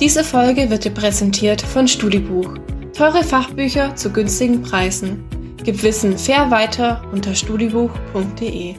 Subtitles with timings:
[0.00, 2.54] Diese Folge wird dir präsentiert von Studibuch.
[2.96, 5.24] Teure Fachbücher zu günstigen Preisen.
[5.64, 8.76] Gib Wissen fair weiter unter studibuch.de.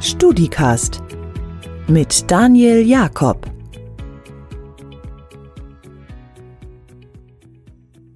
[0.00, 1.00] StudiCast
[1.86, 3.55] mit Daniel Jakob.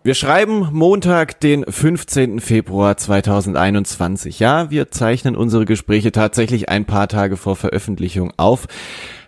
[0.02, 2.40] Wir schreiben Montag, den 15.
[2.40, 4.38] Februar 2021.
[4.38, 8.66] Ja, wir zeichnen unsere Gespräche tatsächlich ein paar Tage vor Veröffentlichung auf.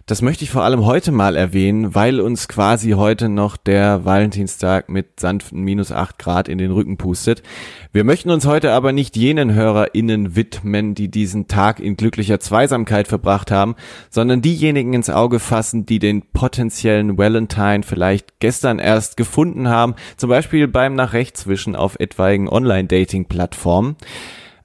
[0.06, 4.88] Das möchte ich vor allem heute mal erwähnen, weil uns quasi heute noch der Valentinstag
[4.88, 7.45] mit sanften minus acht Grad in den Rücken pustet.
[7.93, 13.07] Wir möchten uns heute aber nicht jenen HörerInnen widmen, die diesen Tag in glücklicher Zweisamkeit
[13.07, 13.77] verbracht haben,
[14.10, 20.30] sondern diejenigen ins Auge fassen, die den potenziellen Valentine vielleicht gestern erst gefunden haben, zum
[20.30, 23.95] Beispiel beim nach rechts wischen auf etwaigen Online-Dating-Plattformen.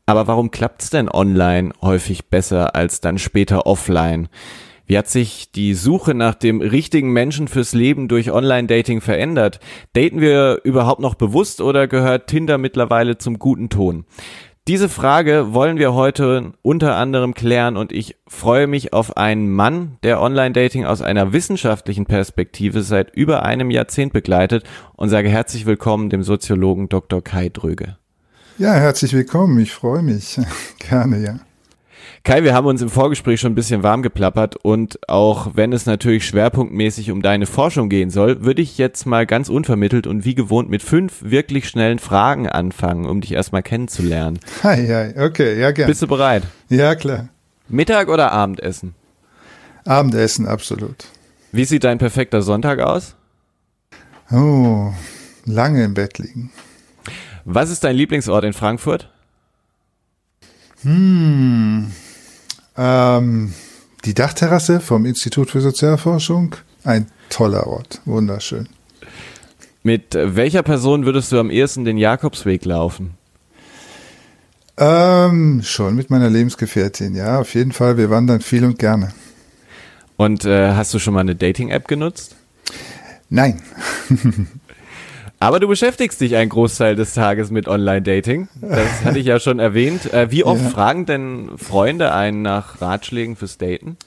[0.08, 4.30] Aber warum klappt's denn online häufig besser als dann später offline?
[4.88, 9.60] Wie hat sich die Suche nach dem richtigen Menschen fürs Leben durch Online-Dating verändert?
[9.92, 14.06] Daten wir überhaupt noch bewusst oder gehört Tinder mittlerweile zum guten Ton?
[14.70, 19.98] Diese Frage wollen wir heute unter anderem klären und ich freue mich auf einen Mann,
[20.04, 24.64] der Online-Dating aus einer wissenschaftlichen Perspektive seit über einem Jahrzehnt begleitet
[24.96, 27.22] und sage herzlich willkommen dem Soziologen Dr.
[27.22, 27.98] Kai Dröge.
[28.58, 29.60] Ja, herzlich willkommen.
[29.60, 30.40] Ich freue mich.
[30.80, 31.40] Gerne, ja.
[32.28, 35.86] Kai, wir haben uns im Vorgespräch schon ein bisschen warm geplappert und auch wenn es
[35.86, 40.36] natürlich schwerpunktmäßig um deine Forschung gehen soll, würde ich jetzt mal ganz unvermittelt und wie
[40.36, 44.40] gewohnt mit fünf wirklich schnellen Fragen anfangen, um dich erstmal kennenzulernen.
[44.64, 45.90] Hi, hi, okay, ja, gerne.
[45.90, 46.44] Bist du bereit?
[46.68, 47.30] Ja, klar.
[47.70, 48.94] Mittag oder Abendessen?
[49.86, 51.06] Abendessen, absolut.
[51.54, 53.16] Wie sieht dein perfekter Sonntag aus?
[54.34, 54.92] Oh,
[55.46, 56.52] lange im Bett liegen.
[57.46, 59.10] Was ist dein Lieblingsort in Frankfurt?
[60.82, 61.90] Hm,
[62.78, 63.54] ähm,
[64.06, 66.56] die Dachterrasse vom Institut für Sozialforschung.
[66.84, 68.02] Ein toller Ort.
[68.06, 68.70] Wunderschön.
[69.84, 73.16] Mit welcher Person würdest du am ehesten den Jakobsweg laufen?
[74.78, 77.98] Ähm, schon mit meiner Lebensgefährtin, ja, auf jeden Fall.
[77.98, 79.12] Wir wandern viel und gerne.
[80.18, 82.36] Und äh, hast du schon mal eine Dating-App genutzt?
[83.30, 83.62] Nein.
[85.40, 88.48] Aber du beschäftigst dich einen Großteil des Tages mit Online-Dating.
[88.60, 90.12] Das hatte ich ja schon erwähnt.
[90.12, 90.70] Äh, wie oft ja.
[90.70, 93.98] fragen denn Freunde einen nach Ratschlägen fürs Daten?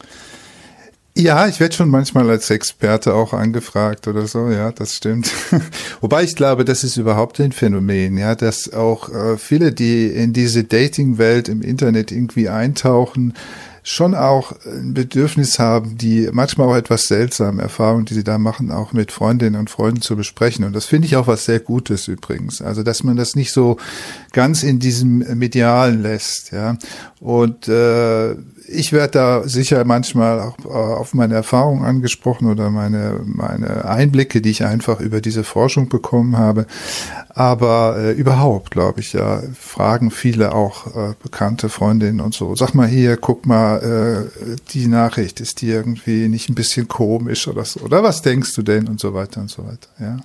[1.16, 5.30] Ja, ich werde schon manchmal als Experte auch angefragt oder so, ja, das stimmt.
[6.00, 10.32] Wobei ich glaube, das ist überhaupt ein Phänomen, ja, dass auch äh, viele, die in
[10.32, 13.34] diese Dating-Welt im Internet irgendwie eintauchen,
[13.82, 18.70] schon auch ein Bedürfnis haben, die manchmal auch etwas seltsame Erfahrungen, die sie da machen,
[18.70, 20.64] auch mit Freundinnen und Freunden zu besprechen.
[20.64, 22.62] Und das finde ich auch was sehr Gutes übrigens.
[22.62, 23.76] Also, dass man das nicht so
[24.32, 26.76] ganz in diesem Medialen lässt, ja.
[27.20, 28.34] Und äh,
[28.66, 34.40] ich werde da sicher manchmal auch äh, auf meine Erfahrungen angesprochen oder meine, meine Einblicke,
[34.40, 36.66] die ich einfach über diese Forschung bekommen habe.
[37.30, 42.54] Aber äh, überhaupt, glaube ich, ja, fragen viele auch äh, bekannte Freundinnen und so.
[42.54, 47.48] Sag mal hier, guck mal, äh, die Nachricht, ist die irgendwie nicht ein bisschen komisch
[47.48, 47.80] oder so?
[47.80, 50.16] Oder was denkst du denn und so weiter und so weiter, ja.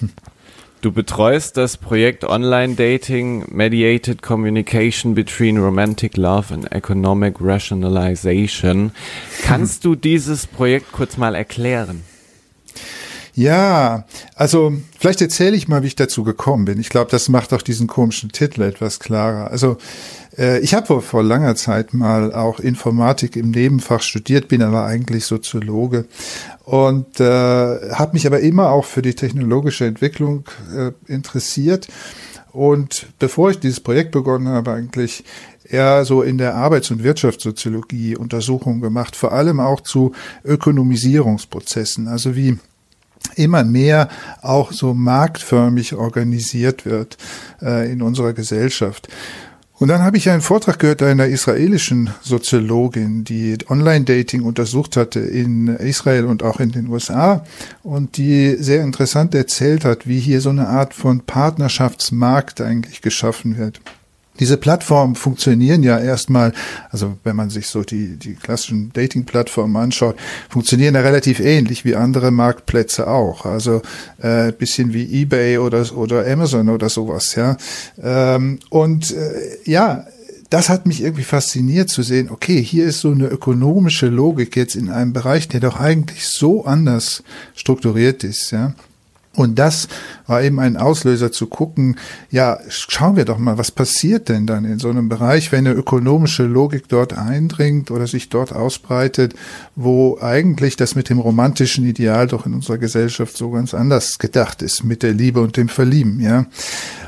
[0.82, 8.90] Du betreust das Projekt Online Dating Mediated Communication Between Romantic Love and Economic Rationalization.
[9.42, 12.02] Kannst du dieses Projekt kurz mal erklären?
[13.32, 16.80] Ja, also vielleicht erzähle ich mal, wie ich dazu gekommen bin.
[16.80, 19.52] Ich glaube, das macht auch diesen komischen Titel etwas klarer.
[19.52, 19.78] Also
[20.36, 25.26] ich habe vor, vor langer Zeit mal auch Informatik im Nebenfach studiert, bin aber eigentlich
[25.26, 26.06] Soziologe
[26.64, 30.44] und äh, habe mich aber immer auch für die technologische Entwicklung
[30.74, 31.88] äh, interessiert.
[32.52, 35.24] Und bevor ich dieses Projekt begonnen habe, eigentlich
[35.64, 40.12] eher so in der Arbeits- und Wirtschaftssoziologie Untersuchungen gemacht, vor allem auch zu
[40.44, 42.58] Ökonomisierungsprozessen, also wie
[43.36, 44.08] immer mehr
[44.42, 47.16] auch so marktförmig organisiert wird
[47.62, 49.08] äh, in unserer Gesellschaft.
[49.82, 55.66] Und dann habe ich einen Vortrag gehört einer israelischen Soziologin, die Online-Dating untersucht hatte in
[55.66, 57.44] Israel und auch in den USA
[57.82, 63.58] und die sehr interessant erzählt hat, wie hier so eine Art von Partnerschaftsmarkt eigentlich geschaffen
[63.58, 63.80] wird.
[64.40, 66.52] Diese Plattformen funktionieren ja erstmal,
[66.90, 70.16] also wenn man sich so die, die klassischen Dating-Plattformen anschaut,
[70.48, 73.44] funktionieren ja relativ ähnlich wie andere Marktplätze auch.
[73.44, 73.82] Also
[74.22, 77.58] äh, bisschen wie eBay oder, oder Amazon oder sowas, ja.
[78.02, 80.06] Ähm, und äh, ja,
[80.48, 84.76] das hat mich irgendwie fasziniert zu sehen, okay, hier ist so eine ökonomische Logik jetzt
[84.76, 87.22] in einem Bereich, der doch eigentlich so anders
[87.54, 88.74] strukturiert ist, ja.
[89.34, 89.88] Und das
[90.26, 91.96] war eben ein Auslöser zu gucken,
[92.30, 95.74] ja, schauen wir doch mal, was passiert denn dann in so einem Bereich, wenn eine
[95.74, 99.34] ökonomische Logik dort eindringt oder sich dort ausbreitet,
[99.74, 104.60] wo eigentlich das mit dem romantischen Ideal doch in unserer Gesellschaft so ganz anders gedacht
[104.60, 106.46] ist, mit der Liebe und dem Verlieben, ja.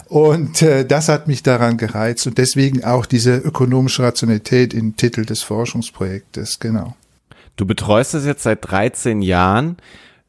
[0.07, 5.27] Und äh, das hat mich daran gereizt und deswegen auch diese ökonomische Rationalität im Titel
[5.27, 6.95] des Forschungsprojektes, genau.
[7.57, 9.77] Du betreust es jetzt seit 13 Jahren.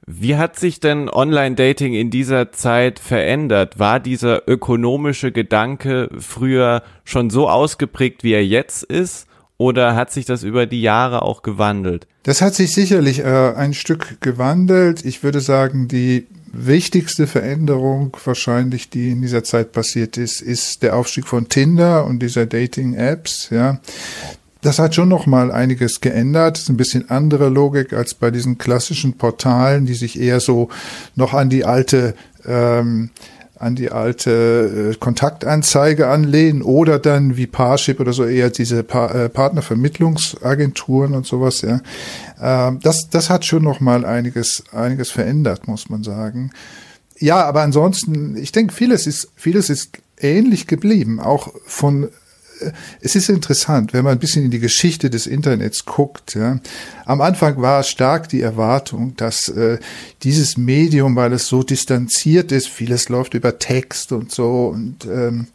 [0.07, 3.79] Wie hat sich denn Online-Dating in dieser Zeit verändert?
[3.79, 9.27] War dieser ökonomische Gedanke früher schon so ausgeprägt, wie er jetzt ist?
[9.57, 12.07] Oder hat sich das über die Jahre auch gewandelt?
[12.23, 15.05] Das hat sich sicherlich äh, ein Stück gewandelt.
[15.05, 20.95] Ich würde sagen, die wichtigste Veränderung wahrscheinlich, die in dieser Zeit passiert ist, ist der
[20.95, 23.49] Aufstieg von Tinder und dieser Dating-Apps.
[23.49, 23.79] Ja,
[24.65, 26.55] das hat schon noch mal einiges geändert.
[26.55, 30.69] Das ist ein bisschen andere Logik als bei diesen klassischen Portalen, die sich eher so
[31.15, 32.15] noch an die alte
[32.45, 33.11] ähm,
[33.57, 39.07] an die alte äh, Kontaktanzeige anlehnen oder dann wie Parship oder so eher diese pa
[39.07, 41.61] äh, Partnervermittlungsagenturen und sowas.
[41.61, 41.79] Ja,
[42.41, 46.51] ähm, das das hat schon noch mal einiges einiges verändert, muss man sagen.
[47.17, 52.09] Ja, aber ansonsten, ich denke, vieles ist vieles ist ähnlich geblieben, auch von
[53.01, 56.35] es ist interessant, wenn man ein bisschen in die Geschichte des Internets guckt.
[56.35, 56.59] Ja.
[57.05, 59.79] Am Anfang war stark die Erwartung, dass äh,
[60.23, 65.47] dieses Medium, weil es so distanziert ist, vieles läuft über Text und so und ähm,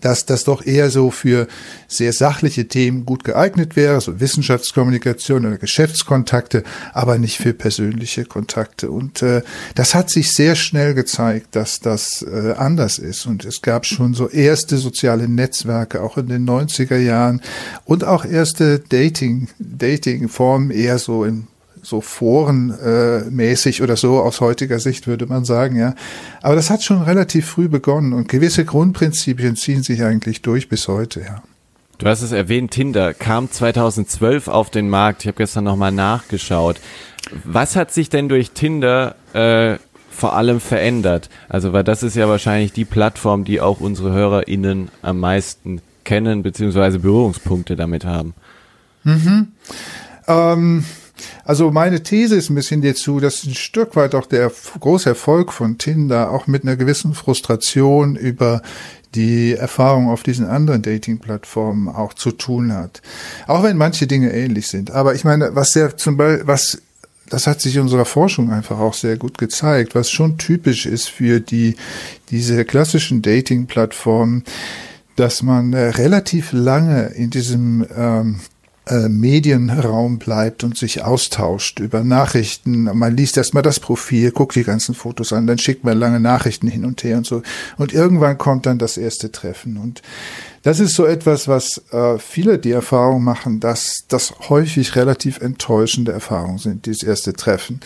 [0.00, 1.48] dass das doch eher so für
[1.88, 6.62] sehr sachliche Themen gut geeignet wäre, so Wissenschaftskommunikation oder Geschäftskontakte,
[6.92, 8.90] aber nicht für persönliche Kontakte.
[8.90, 9.42] Und äh,
[9.74, 13.26] das hat sich sehr schnell gezeigt, dass das äh, anders ist.
[13.26, 17.42] Und es gab schon so erste soziale Netzwerke, auch in den 90er Jahren
[17.84, 21.48] und auch erste Dating, Dating-Formen eher so im
[21.82, 25.94] so forenmäßig äh, oder so aus heutiger Sicht würde man sagen, ja.
[26.40, 30.88] Aber das hat schon relativ früh begonnen und gewisse Grundprinzipien ziehen sich eigentlich durch bis
[30.88, 31.42] heute, ja.
[31.98, 35.22] Du hast es erwähnt, Tinder kam 2012 auf den Markt.
[35.22, 36.80] Ich habe gestern nochmal nachgeschaut.
[37.44, 39.76] Was hat sich denn durch Tinder äh,
[40.10, 41.30] vor allem verändert?
[41.48, 46.42] Also, weil das ist ja wahrscheinlich die Plattform, die auch unsere HörerInnen am meisten kennen,
[46.42, 48.34] beziehungsweise Berührungspunkte damit haben.
[49.04, 49.52] Mhm.
[50.26, 50.84] Ähm,
[51.44, 55.52] also meine These ist ein bisschen dazu, dass ein Stück weit auch der große Erfolg
[55.52, 58.62] von Tinder auch mit einer gewissen Frustration über
[59.14, 63.02] die Erfahrung auf diesen anderen Dating-Plattformen auch zu tun hat.
[63.46, 64.90] Auch wenn manche Dinge ähnlich sind.
[64.90, 66.78] Aber ich meine, was sehr zum Beispiel, was
[67.28, 71.40] das hat sich unserer Forschung einfach auch sehr gut gezeigt, was schon typisch ist für
[71.40, 71.76] die,
[72.30, 74.44] diese klassischen Dating-Plattformen,
[75.16, 78.40] dass man äh, relativ lange in diesem ähm,
[78.86, 82.84] äh, Medienraum bleibt und sich austauscht über Nachrichten.
[82.84, 86.66] Man liest erstmal das Profil, guckt die ganzen Fotos an, dann schickt man lange Nachrichten
[86.66, 87.42] hin und her und so.
[87.78, 89.76] Und irgendwann kommt dann das erste Treffen.
[89.76, 90.02] Und
[90.62, 96.12] das ist so etwas, was äh, viele die Erfahrung machen, dass das häufig relativ enttäuschende
[96.12, 97.80] Erfahrungen sind, dieses erste Treffen.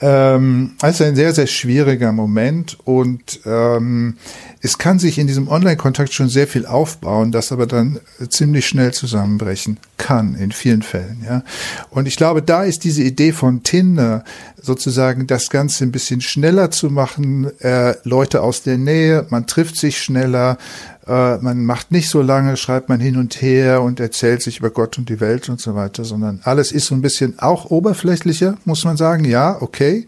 [0.00, 4.16] Ähm, also ein sehr, sehr schwieriger Moment und ähm,
[4.60, 8.92] es kann sich in diesem Online-Kontakt schon sehr viel aufbauen, das aber dann ziemlich schnell
[8.92, 11.22] zusammenbrechen kann in vielen Fällen.
[11.24, 11.42] Ja.
[11.90, 14.24] Und ich glaube, da ist diese Idee von Tinder
[14.60, 19.76] sozusagen das Ganze ein bisschen schneller zu machen, äh, Leute aus der Nähe, man trifft
[19.76, 20.58] sich schneller,
[21.06, 24.70] äh, man macht nicht so lange, schreibt man hin und her und erzählt sich über
[24.70, 28.56] Gott und die Welt und so weiter, sondern alles ist so ein bisschen auch oberflächlicher,
[28.64, 29.24] muss man sagen.
[29.24, 30.06] Ja, okay.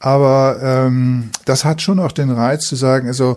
[0.00, 3.36] Aber ähm, das hat schon auch den Reiz zu sagen, also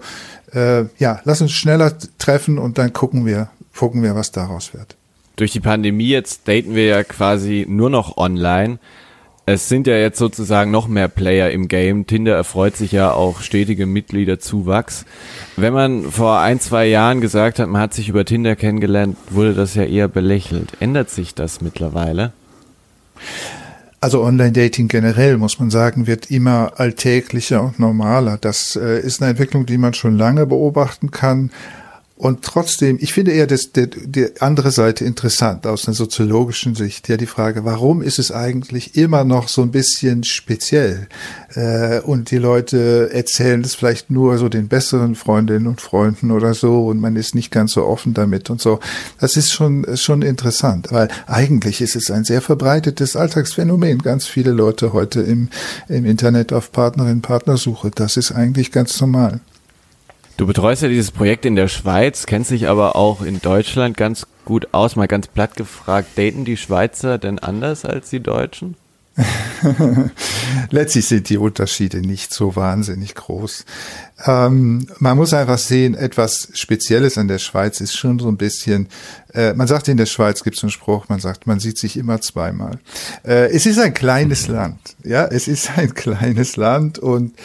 [0.53, 4.95] äh, ja, lass uns schneller treffen und dann gucken wir, gucken wir, was daraus wird.
[5.35, 8.79] Durch die Pandemie jetzt daten wir ja quasi nur noch online
[9.45, 12.07] es sind ja jetzt sozusagen noch mehr Player im Game.
[12.07, 15.05] Tinder erfreut sich ja auch stetige Mitgliederzuwachs.
[15.55, 19.53] Wenn man vor ein, zwei Jahren gesagt hat, man hat sich über Tinder kennengelernt, wurde
[19.53, 20.73] das ja eher belächelt.
[20.79, 22.33] Ändert sich das mittlerweile?
[24.01, 28.37] Also Online-Dating generell, muss man sagen, wird immer alltäglicher und normaler.
[28.37, 31.51] Das äh, ist eine Entwicklung, die man schon lange beobachten kann.
[32.17, 37.09] Und trotzdem, ich finde eher das, die, die andere Seite interessant aus einer soziologischen Sicht.
[37.09, 41.09] Ja, die Frage, warum ist es eigentlich immer noch so ein bisschen speziell?
[41.55, 46.53] Äh, und die Leute erzählen es vielleicht nur so den besseren Freundinnen und Freunden oder
[46.53, 48.79] so und man ist nicht ganz so offen damit und so.
[49.19, 53.97] Das ist schon, schon interessant, weil eigentlich ist es ein sehr verbreitetes Alltagsphänomen.
[53.97, 55.49] Ganz viele Leute heute im,
[55.89, 57.91] im Internet auf Partnerin-Partnersuche.
[57.93, 59.41] Das ist eigentlich ganz normal.
[60.37, 64.27] Du betreust ja dieses Projekt in der Schweiz, kennst dich aber auch in Deutschland ganz
[64.43, 64.97] gut aus.
[64.97, 68.75] Mal ganz platt gefragt, daten die Schweizer denn anders als die Deutschen?
[70.71, 73.63] Letztlich sind die Unterschiede nicht so wahnsinnig groß.
[74.25, 78.89] Ähm, man muss einfach sehen, etwas Spezielles an der Schweiz ist schon so ein bisschen,
[79.33, 81.95] äh, man sagt in der Schweiz gibt es einen Spruch, man sagt, man sieht sich
[81.95, 82.77] immer zweimal.
[83.23, 87.35] Äh, es ist ein kleines Land, ja, es ist ein kleines Land und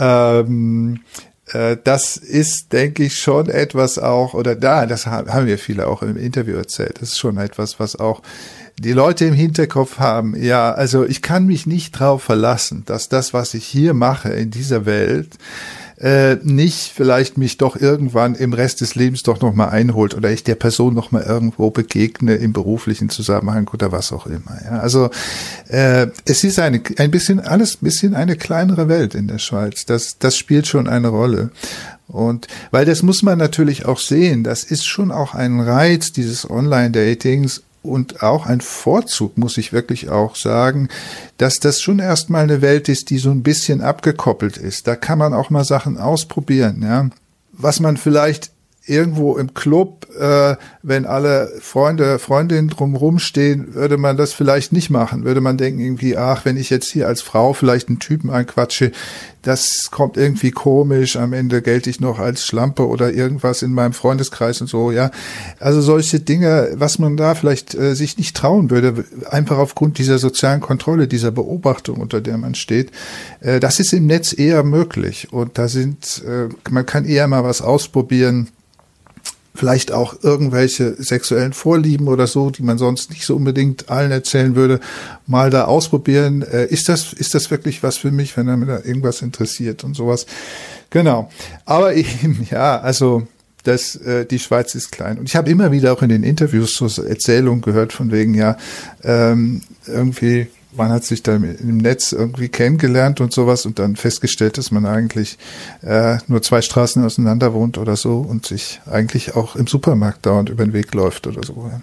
[0.00, 1.31] ähm, äh,
[1.84, 6.16] das ist, denke ich, schon etwas auch, oder da, das haben wir viele auch im
[6.16, 8.22] Interview erzählt, das ist schon etwas, was auch
[8.78, 13.34] die Leute im Hinterkopf haben, ja, also ich kann mich nicht drauf verlassen, dass das,
[13.34, 15.36] was ich hier mache in dieser Welt,
[16.02, 20.42] äh, nicht vielleicht mich doch irgendwann im Rest des Lebens doch nochmal einholt oder ich
[20.42, 24.58] der Person nochmal irgendwo begegne im beruflichen Zusammenhang oder was auch immer.
[24.64, 24.80] Ja.
[24.80, 25.10] Also
[25.68, 29.86] äh, es ist eine, ein bisschen alles ein bisschen eine kleinere Welt in der Schweiz.
[29.86, 31.50] Das, das spielt schon eine Rolle.
[32.08, 36.50] Und weil das muss man natürlich auch sehen, das ist schon auch ein Reiz dieses
[36.50, 40.88] Online-Datings und auch ein Vorzug, muss ich wirklich auch sagen,
[41.38, 44.86] dass das schon erstmal eine Welt ist, die so ein bisschen abgekoppelt ist.
[44.86, 47.10] Da kann man auch mal Sachen ausprobieren, ja.
[47.52, 48.51] Was man vielleicht
[48.84, 54.90] irgendwo im Club, äh, wenn alle Freunde, Freundinnen drumherum stehen, würde man das vielleicht nicht
[54.90, 55.24] machen.
[55.24, 58.90] Würde man denken irgendwie, ach, wenn ich jetzt hier als Frau vielleicht einen Typen anquatsche,
[59.42, 63.92] das kommt irgendwie komisch, am Ende gelte ich noch als Schlampe oder irgendwas in meinem
[63.92, 65.10] Freundeskreis und so, ja.
[65.58, 70.18] Also solche Dinge, was man da vielleicht äh, sich nicht trauen würde, einfach aufgrund dieser
[70.18, 72.90] sozialen Kontrolle, dieser Beobachtung, unter der man steht,
[73.40, 75.32] äh, das ist im Netz eher möglich.
[75.32, 78.48] Und da sind, äh, man kann eher mal was ausprobieren,
[79.54, 84.56] vielleicht auch irgendwelche sexuellen Vorlieben oder so, die man sonst nicht so unbedingt allen erzählen
[84.56, 84.80] würde,
[85.26, 86.42] mal da ausprobieren.
[86.42, 89.84] Äh, ist das, ist das wirklich was für mich, wenn er mir da irgendwas interessiert
[89.84, 90.26] und sowas?
[90.90, 91.30] Genau.
[91.64, 93.26] Aber eben, ja, also,
[93.64, 95.18] das, äh, die Schweiz ist klein.
[95.18, 98.56] Und ich habe immer wieder auch in den Interviews so Erzählungen gehört von wegen, ja,
[99.04, 104.58] ähm, irgendwie man hat sich da im Netz irgendwie kennengelernt und sowas und dann festgestellt,
[104.58, 105.38] dass man eigentlich
[105.82, 110.48] äh, nur zwei Straßen auseinander wohnt oder so und sich eigentlich auch im Supermarkt dauernd
[110.48, 111.70] über den Weg läuft oder so.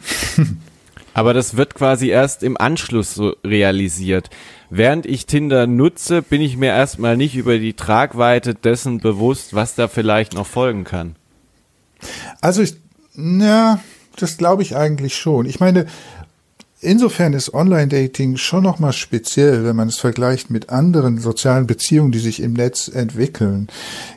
[1.13, 4.29] Aber das wird quasi erst im Anschluss so realisiert.
[4.69, 9.75] Während ich Tinder nutze, bin ich mir erstmal nicht über die Tragweite dessen bewusst, was
[9.75, 11.15] da vielleicht noch folgen kann.
[12.41, 12.75] Also ich,
[13.15, 13.79] na,
[14.15, 15.46] das glaube ich eigentlich schon.
[15.46, 15.88] Ich meine,
[16.81, 22.19] Insofern ist Online-Dating schon nochmal speziell, wenn man es vergleicht mit anderen sozialen Beziehungen, die
[22.19, 23.67] sich im Netz entwickeln.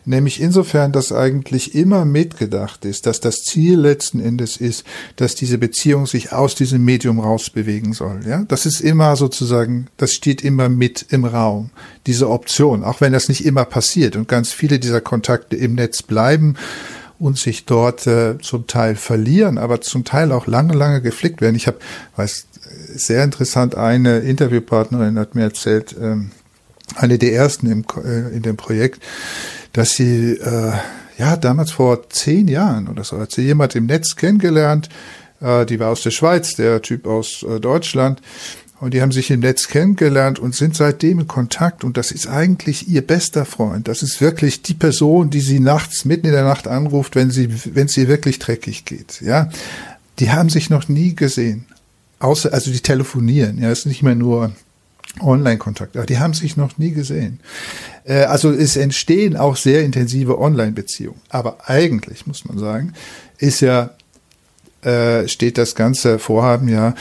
[0.04, 4.84] Nämlich insofern, dass eigentlich immer mitgedacht ist, dass das Ziel letzten Endes ist,
[5.16, 8.20] dass diese Beziehung sich aus diesem Medium rausbewegen soll.
[8.28, 11.70] Ja, das ist immer sozusagen, das steht immer mit im Raum.
[12.06, 16.04] Diese Option, auch wenn das nicht immer passiert und ganz viele dieser Kontakte im Netz
[16.04, 16.54] bleiben
[17.18, 21.56] und sich dort äh, zum Teil verlieren, aber zum Teil auch lange, lange geflickt werden.
[21.56, 21.78] Ich habe,
[22.16, 22.46] weiß,
[22.94, 26.30] sehr interessant, eine Interviewpartnerin hat mir erzählt, ähm,
[26.96, 29.02] eine der ersten im, äh, in dem Projekt,
[29.72, 30.72] dass sie, äh,
[31.18, 34.88] ja, damals vor zehn Jahren oder so, hat sie jemand im Netz kennengelernt,
[35.40, 38.20] äh, die war aus der Schweiz, der Typ aus äh, Deutschland,
[38.82, 41.84] und die haben sich im Netz kennengelernt und sind seitdem in Kontakt.
[41.84, 43.86] Und das ist eigentlich ihr bester Freund.
[43.88, 47.48] Das ist wirklich die Person, die sie nachts, mitten in der Nacht anruft, wenn sie,
[47.74, 49.20] wenn es ihr wirklich dreckig geht.
[49.20, 49.48] Ja,
[50.18, 51.66] die haben sich noch nie gesehen
[52.22, 54.52] außer, also die telefonieren, ja, ist nicht mehr nur
[55.20, 57.40] Online-Kontakt, aber die haben sich noch nie gesehen.
[58.04, 61.20] Äh, also es entstehen auch sehr intensive Online-Beziehungen.
[61.28, 62.94] Aber eigentlich, muss man sagen,
[63.38, 63.90] ist ja,
[64.82, 66.94] äh, steht das ganze Vorhaben ja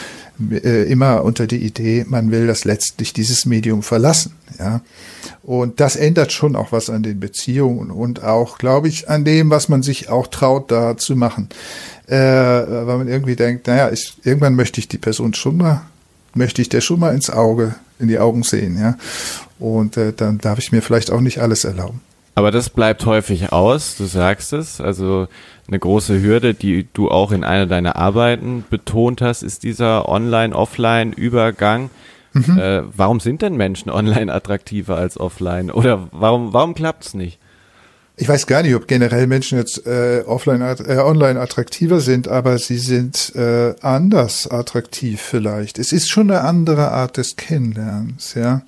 [0.51, 4.81] äh, immer unter die Idee, man will das letztlich dieses Medium verlassen, ja.
[5.43, 9.49] Und das ändert schon auch was an den Beziehungen und auch, glaube ich, an dem,
[9.49, 11.49] was man sich auch traut, da zu machen
[12.11, 15.83] äh, weil man irgendwie denkt, naja, ich, irgendwann möchte ich die Person schon mal,
[16.33, 18.97] möchte ich der schon mal ins Auge, in die Augen sehen, ja.
[19.59, 22.01] Und äh, dann darf ich mir vielleicht auch nicht alles erlauben.
[22.33, 24.79] Aber das bleibt häufig aus, du sagst es.
[24.79, 25.27] Also
[25.67, 31.89] eine große Hürde, die du auch in einer deiner Arbeiten betont hast, ist dieser Online-Offline-Übergang.
[32.33, 32.57] Mhm.
[32.57, 35.71] Äh, warum sind denn Menschen online attraktiver als offline?
[35.71, 37.39] Oder warum, warum klappt es nicht?
[38.21, 42.59] ich weiß gar nicht, ob generell Menschen jetzt äh, offline, äh, online attraktiver sind, aber
[42.59, 45.79] sie sind äh, anders attraktiv vielleicht.
[45.79, 48.61] Es ist schon eine andere Art des Kennenlernens, ja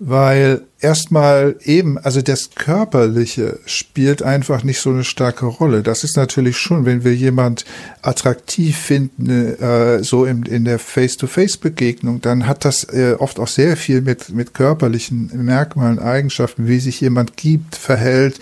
[0.00, 5.82] weil erstmal eben, also das Körperliche spielt einfach nicht so eine starke Rolle.
[5.82, 7.64] Das ist natürlich schon, wenn wir jemand
[8.00, 13.76] attraktiv finden, äh, so in, in der Face-to-Face-Begegnung, dann hat das äh, oft auch sehr
[13.76, 18.38] viel mit, mit körperlichen Merkmalen, Eigenschaften, wie sich jemand gibt, verhält,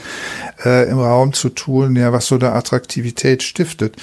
[0.63, 3.97] äh, im Raum zu tun, ja, was so eine Attraktivität stiftet.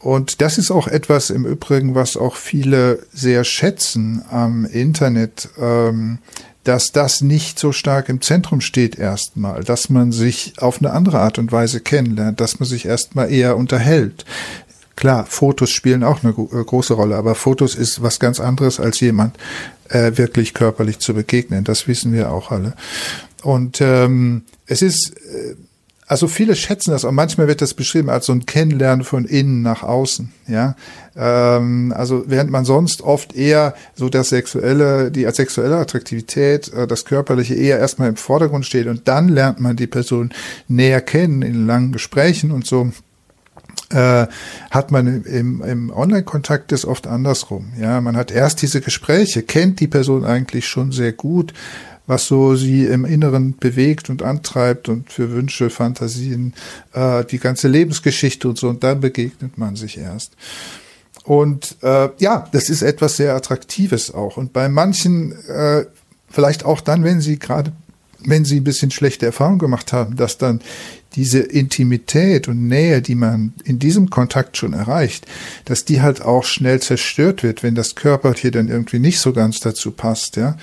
[0.00, 6.18] Und das ist auch etwas im Übrigen, was auch viele sehr schätzen am Internet, ähm,
[6.64, 11.20] dass das nicht so stark im Zentrum steht erstmal, dass man sich auf eine andere
[11.20, 14.24] Art und Weise kennenlernt, dass man sich erstmal eher unterhält.
[14.94, 19.00] Klar, Fotos spielen auch eine äh, große Rolle, aber Fotos ist was ganz anderes, als
[19.00, 19.36] jemand
[19.88, 21.64] äh, wirklich körperlich zu begegnen.
[21.64, 22.74] Das wissen wir auch alle.
[23.42, 25.56] Und ähm, es ist äh,
[26.12, 29.62] also viele schätzen das und manchmal wird das beschrieben als so ein Kennenlernen von innen
[29.62, 30.30] nach außen.
[30.46, 30.76] Ja,
[31.16, 37.06] ähm, also während man sonst oft eher so das sexuelle, die sexuelle Attraktivität, äh, das
[37.06, 40.34] körperliche eher erstmal im Vordergrund steht und dann lernt man die Person
[40.68, 42.92] näher kennen in langen Gesprächen und so
[43.88, 44.26] äh,
[44.70, 47.72] hat man im, im Online-Kontakt das oft andersrum.
[47.80, 51.54] Ja, man hat erst diese Gespräche, kennt die Person eigentlich schon sehr gut,
[52.06, 56.54] was so sie im Inneren bewegt und antreibt und für Wünsche, Fantasien,
[56.92, 58.68] äh, die ganze Lebensgeschichte und so.
[58.68, 60.32] Und dann begegnet man sich erst.
[61.24, 64.36] Und äh, ja, das ist etwas sehr Attraktives auch.
[64.36, 65.84] Und bei manchen, äh,
[66.28, 67.72] vielleicht auch dann, wenn sie gerade,
[68.24, 70.60] wenn sie ein bisschen schlechte Erfahrungen gemacht haben, dass dann
[71.14, 75.26] diese Intimität und Nähe, die man in diesem Kontakt schon erreicht,
[75.66, 79.32] dass die halt auch schnell zerstört wird, wenn das Körper hier dann irgendwie nicht so
[79.32, 80.56] ganz dazu passt, ja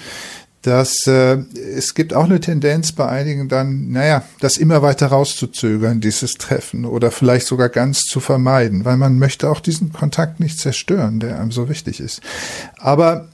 [0.62, 1.38] dass äh,
[1.75, 6.86] es gibt auch eine Tendenz bei einigen dann, naja, das immer weiter rauszuzögern, dieses Treffen
[6.86, 11.39] oder vielleicht sogar ganz zu vermeiden, weil man möchte auch diesen Kontakt nicht zerstören, der
[11.39, 12.22] einem so wichtig ist.
[12.78, 13.30] Aber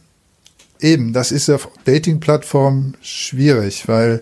[0.80, 4.20] eben, das ist auf Dating-Plattformen schwierig, weil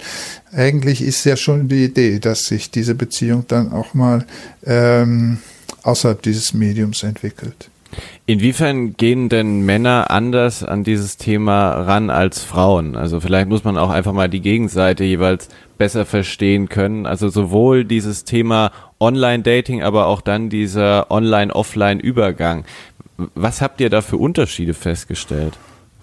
[0.54, 4.26] eigentlich ist ja schon die Idee, dass sich diese Beziehung dann auch mal
[4.66, 5.40] ähm,
[5.84, 7.70] außerhalb dieses Mediums entwickelt.
[8.26, 12.96] Inwiefern gehen denn Männer anders an dieses Thema ran als Frauen?
[12.96, 17.06] Also vielleicht muss man auch einfach mal die Gegenseite jeweils besser verstehen können.
[17.06, 22.66] Also sowohl dieses Thema Online-Dating, aber auch dann dieser Online-Offline-Übergang.
[23.36, 25.58] Was habt ihr da für Unterschiede festgestellt?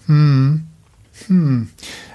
[0.05, 0.65] Hm.
[1.27, 1.69] Hm.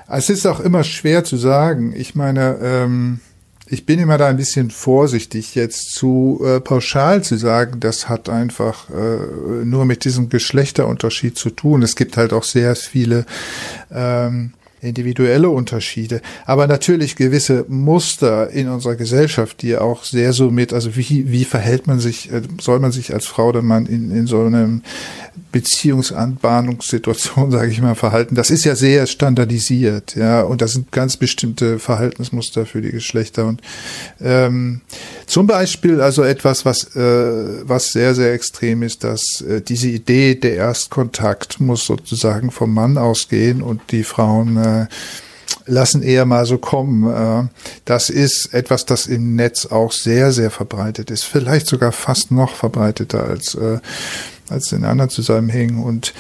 [0.09, 1.93] Es ist auch immer schwer zu sagen.
[1.97, 3.21] Ich meine, ähm,
[3.69, 8.29] ich bin immer da ein bisschen vorsichtig, jetzt zu äh, pauschal zu sagen, das hat
[8.29, 11.83] einfach äh, nur mit diesem Geschlechterunterschied zu tun.
[11.83, 13.27] Es gibt halt auch sehr viele
[13.91, 20.73] ähm, individuelle Unterschiede, aber natürlich gewisse Muster in unserer Gesellschaft, die auch sehr so mit,
[20.73, 24.11] also wie, wie verhält man sich, äh, soll man sich als Frau oder Mann in,
[24.11, 24.83] in so einem
[25.53, 28.35] Beziehungsanbahnungssituation, sage ich mal, verhalten.
[28.35, 33.47] Das ist ja sehr standardisiert, ja, und das sind ganz bestimmte Verhaltensmuster für die Geschlechter.
[33.47, 33.63] Und
[34.21, 34.83] ähm,
[35.27, 40.35] zum Beispiel also etwas, was äh, was sehr sehr extrem ist, dass äh, diese Idee
[40.35, 44.87] der Erstkontakt muss sozusagen vom Mann ausgehen und die Frauen äh,
[45.67, 47.13] lassen eher mal so kommen.
[47.13, 47.49] Äh,
[47.85, 51.25] das ist etwas, das im Netz auch sehr, sehr verbreitet ist.
[51.25, 53.79] Vielleicht sogar fast noch verbreiteter als, äh,
[54.49, 55.83] als in anderen Zusammenhängen.
[55.83, 56.15] Und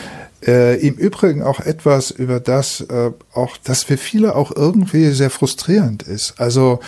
[0.47, 5.31] äh, im Übrigen auch etwas, über das äh, auch, das für viele auch irgendwie sehr
[5.31, 6.35] frustrierend ist.
[6.39, 6.81] Also,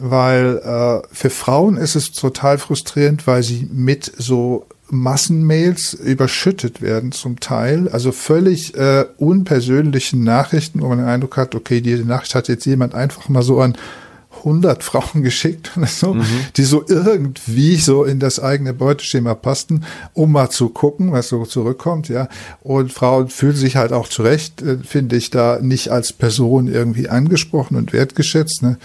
[0.00, 7.12] weil äh, für Frauen ist es total frustrierend, weil sie mit so Massenmails überschüttet werden
[7.12, 12.34] zum Teil, also völlig äh, unpersönlichen Nachrichten, wo man den Eindruck hat, okay, diese Nachricht
[12.34, 13.76] hat jetzt jemand einfach mal so an
[14.38, 16.24] 100 Frauen geschickt oder so, mhm.
[16.56, 19.84] die so irgendwie so in das eigene Beuteschema passten,
[20.14, 22.28] um mal zu gucken, was so zurückkommt, ja.
[22.62, 27.08] Und Frauen fühlen sich halt auch zurecht, äh, finde ich, da nicht als Person irgendwie
[27.08, 28.62] angesprochen und wertgeschätzt.
[28.62, 28.78] Ne?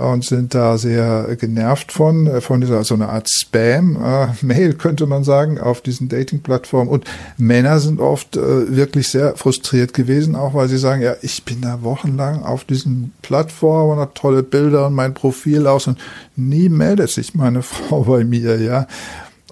[0.00, 5.06] Und sind da sehr genervt von, äh, von dieser so eine Art Spam-Mail, äh, könnte
[5.06, 6.90] man sagen, auf diesen Dating-Plattformen.
[6.90, 7.04] Und
[7.36, 11.60] Männer sind oft äh, wirklich sehr frustriert gewesen, auch weil sie sagen, ja, ich bin
[11.60, 15.98] da wochenlang auf diesen Plattformen und habe tolle Bilder und mein Profil aus und
[16.36, 18.86] nie meldet sich meine Frau bei mir, ja.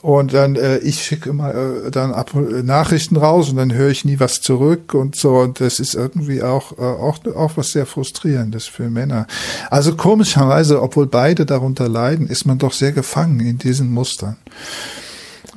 [0.00, 3.90] Und dann, äh, ich schicke immer äh, dann ab äh, Nachrichten raus und dann höre
[3.90, 5.38] ich nie was zurück und so.
[5.38, 9.26] Und das ist irgendwie auch, äh, auch, auch was sehr Frustrierendes für Männer.
[9.70, 14.36] Also komischerweise, obwohl beide darunter leiden, ist man doch sehr gefangen in diesen Mustern.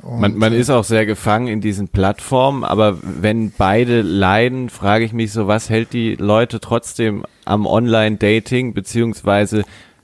[0.03, 5.13] man, man ist auch sehr gefangen in diesen Plattformen, aber wenn beide leiden, frage ich
[5.13, 9.63] mich so, was hält die Leute trotzdem am Online-Dating, beziehungsweise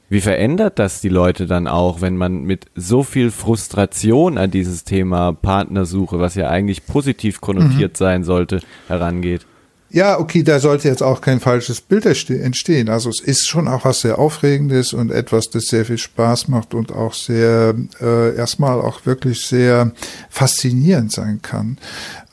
[0.09, 4.83] wie verändert das die Leute dann auch, wenn man mit so viel Frustration an dieses
[4.83, 7.97] Thema Partnersuche, was ja eigentlich positiv konnotiert mhm.
[7.97, 9.45] sein sollte, herangeht?
[9.89, 12.89] Ja, okay, da sollte jetzt auch kein falsches Bild entstehen.
[12.89, 16.73] Also es ist schon auch was sehr Aufregendes und etwas, das sehr viel Spaß macht
[16.73, 19.93] und auch sehr, äh, erstmal auch wirklich sehr
[20.29, 21.77] faszinierend sein kann.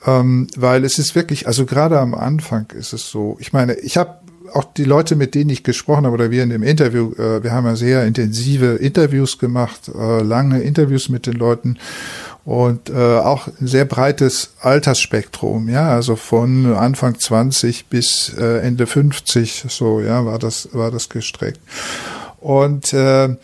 [0.04, 3.96] Ähm, weil es ist wirklich, also gerade am Anfang ist es so, ich meine, ich
[3.96, 4.18] habe
[4.54, 7.52] auch die Leute, mit denen ich gesprochen habe oder wir in dem Interview, äh, wir
[7.52, 11.78] haben ja sehr intensive Interviews gemacht, äh, lange Interviews mit den Leuten.
[12.44, 18.86] und äh, auch ein sehr breites Altersspektrum, ja, also von Anfang 20 bis äh, Ende
[18.86, 21.60] 50, so, ja, war das, war das gestreckt.
[22.40, 23.34] Und äh,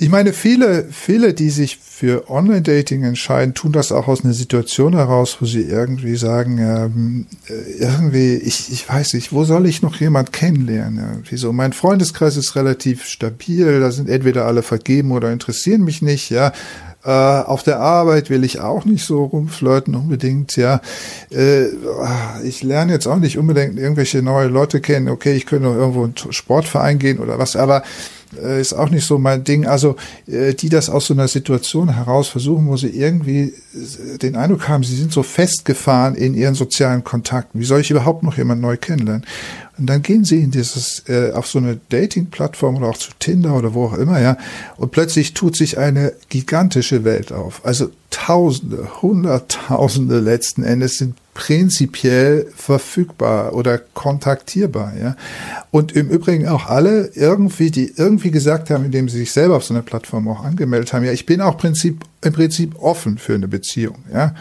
[0.00, 4.94] ich meine, viele, viele, die sich für Online-Dating entscheiden, tun das auch aus einer Situation
[4.94, 9.82] heraus, wo sie irgendwie sagen, ähm, äh, irgendwie, ich, ich weiß nicht, wo soll ich
[9.82, 11.04] noch jemand kennenlernen?
[11.04, 16.00] Irgendwie so, mein Freundeskreis ist relativ stabil, da sind entweder alle vergeben oder interessieren mich
[16.00, 16.52] nicht, ja.
[17.04, 20.80] Äh, auf der Arbeit will ich auch nicht so rumflirten unbedingt, ja.
[21.30, 21.66] Äh,
[22.44, 25.08] ich lerne jetzt auch nicht unbedingt irgendwelche neue Leute kennen.
[25.08, 27.82] Okay, ich könnte noch irgendwo in einen Sportverein gehen oder was, aber
[28.36, 29.66] äh, ist auch nicht so mein Ding.
[29.66, 34.36] Also äh, die das aus so einer Situation heraus versuchen, wo sie irgendwie äh, den
[34.36, 37.60] Eindruck haben, sie sind so festgefahren in ihren sozialen Kontakten.
[37.60, 39.24] Wie soll ich überhaupt noch jemand neu kennenlernen?
[39.78, 43.56] Und dann gehen sie in dieses äh, auf so eine Dating-Plattform oder auch zu Tinder
[43.56, 44.36] oder wo auch immer, ja.
[44.76, 47.64] Und plötzlich tut sich eine gigantische Welt auf.
[47.64, 55.16] Also Tausende, Hunderttausende letzten Endes sind prinzipiell verfügbar oder kontaktierbar, ja.
[55.70, 59.64] Und im Übrigen auch alle irgendwie, die irgendwie gesagt haben, indem sie sich selber auf
[59.64, 63.34] so einer Plattform auch angemeldet haben, ja, ich bin auch Prinzip, im Prinzip offen für
[63.34, 64.34] eine Beziehung, ja.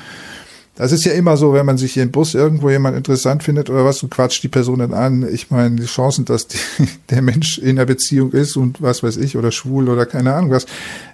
[0.74, 3.70] Das ist ja immer so, wenn man sich hier im Bus irgendwo jemand interessant findet
[3.70, 5.28] oder was, und quatscht die Person dann an.
[5.32, 6.58] Ich meine, die Chancen, dass die,
[7.12, 10.50] der Mensch in der Beziehung ist und was weiß ich, oder schwul oder keine Ahnung
[10.50, 10.66] was,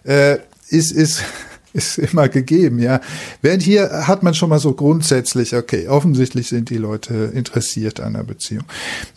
[0.05, 0.37] äh,
[0.69, 1.23] ist, ist,
[1.73, 3.01] ist immer gegeben, ja.
[3.41, 8.13] Während hier hat man schon mal so grundsätzlich, okay, offensichtlich sind die Leute interessiert an
[8.13, 8.63] der Beziehung.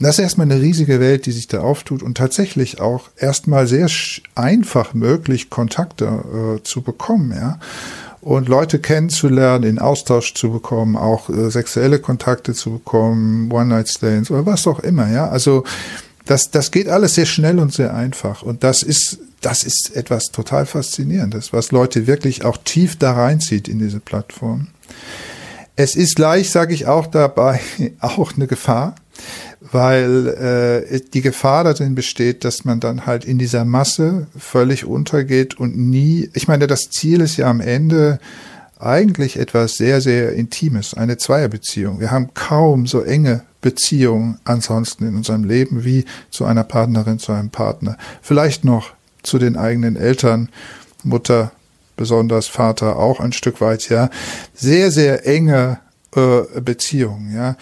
[0.00, 3.86] Das ist erstmal eine riesige Welt, die sich da auftut und tatsächlich auch erstmal sehr
[4.34, 7.58] einfach möglich, Kontakte äh, zu bekommen, ja
[8.26, 14.44] und Leute kennenzulernen, in Austausch zu bekommen, auch äh, sexuelle Kontakte zu bekommen, One-Night-Stands oder
[14.46, 15.28] was auch immer, ja.
[15.28, 15.62] Also
[16.24, 18.42] das, das geht alles sehr schnell und sehr einfach.
[18.42, 23.68] Und das ist, das ist etwas total Faszinierendes, was Leute wirklich auch tief da reinzieht
[23.68, 24.68] in diese Plattform.
[25.76, 27.60] Es ist leicht, sage ich auch dabei,
[28.00, 28.94] auch eine Gefahr,
[29.60, 30.28] weil
[30.90, 35.76] äh, die Gefahr darin besteht, dass man dann halt in dieser Masse völlig untergeht und
[35.76, 38.18] nie, ich meine, das Ziel ist ja am Ende
[38.78, 42.00] eigentlich etwas sehr, sehr Intimes, eine Zweierbeziehung.
[42.00, 47.32] Wir haben kaum so enge Beziehungen ansonsten in unserem Leben wie zu einer Partnerin, zu
[47.32, 47.96] einem Partner.
[48.20, 48.95] Vielleicht noch
[49.26, 50.48] zu den eigenen Eltern,
[51.02, 51.52] Mutter,
[51.96, 54.10] besonders Vater auch ein Stück weit, ja.
[54.54, 55.80] Sehr, sehr enge
[56.14, 57.56] äh, Beziehungen, ja.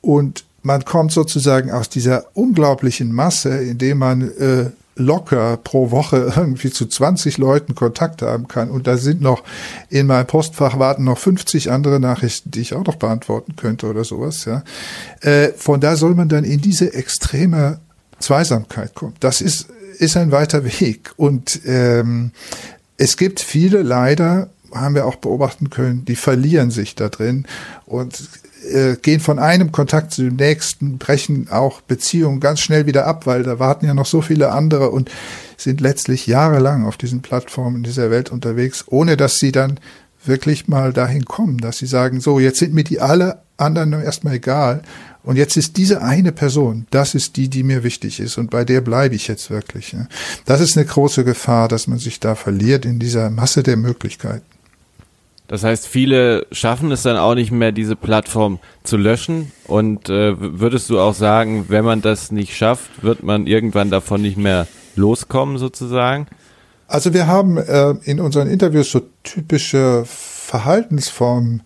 [0.00, 6.70] Und man kommt sozusagen aus dieser unglaublichen Masse, indem man äh, locker pro Woche irgendwie
[6.70, 8.70] zu 20 Leuten Kontakt haben kann.
[8.70, 9.42] Und da sind noch
[9.88, 14.04] in meinem Postfach warten noch 50 andere Nachrichten, die ich auch noch beantworten könnte oder
[14.04, 14.44] sowas.
[14.44, 14.62] Ja,
[15.20, 17.80] äh, von da soll man dann in diese extreme
[18.18, 19.14] Zweisamkeit kommen.
[19.20, 19.68] Das ist
[19.98, 22.32] ist ein weiter Weg und ähm,
[22.96, 27.46] es gibt viele leider haben wir auch beobachten können, die verlieren sich da drin
[27.86, 28.28] und
[28.72, 33.26] äh, gehen von einem Kontakt zu dem nächsten, brechen auch Beziehungen ganz schnell wieder ab,
[33.26, 35.10] weil da warten ja noch so viele andere und
[35.56, 39.78] sind letztlich jahrelang auf diesen Plattformen in dieser Welt unterwegs, ohne dass sie dann
[40.24, 44.34] wirklich mal dahin kommen, dass sie sagen, so, jetzt sind mir die alle anderen erstmal
[44.34, 44.82] egal.
[45.24, 48.36] Und jetzt ist diese eine Person, das ist die, die mir wichtig ist.
[48.36, 49.96] Und bei der bleibe ich jetzt wirklich.
[50.44, 54.44] Das ist eine große Gefahr, dass man sich da verliert in dieser Masse der Möglichkeiten.
[55.48, 59.52] Das heißt, viele schaffen es dann auch nicht mehr, diese Plattform zu löschen.
[59.66, 64.22] Und äh, würdest du auch sagen, wenn man das nicht schafft, wird man irgendwann davon
[64.22, 66.26] nicht mehr loskommen, sozusagen?
[66.86, 71.62] Also wir haben äh, in unseren Interviews so typische Verhaltensformen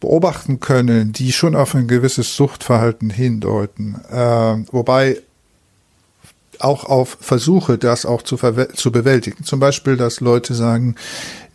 [0.00, 4.00] beobachten können, die schon auf ein gewisses Suchtverhalten hindeuten.
[4.10, 5.18] Äh, wobei
[6.58, 9.44] auch auf Versuche, das auch zu, zu bewältigen.
[9.44, 10.94] Zum Beispiel, dass Leute sagen,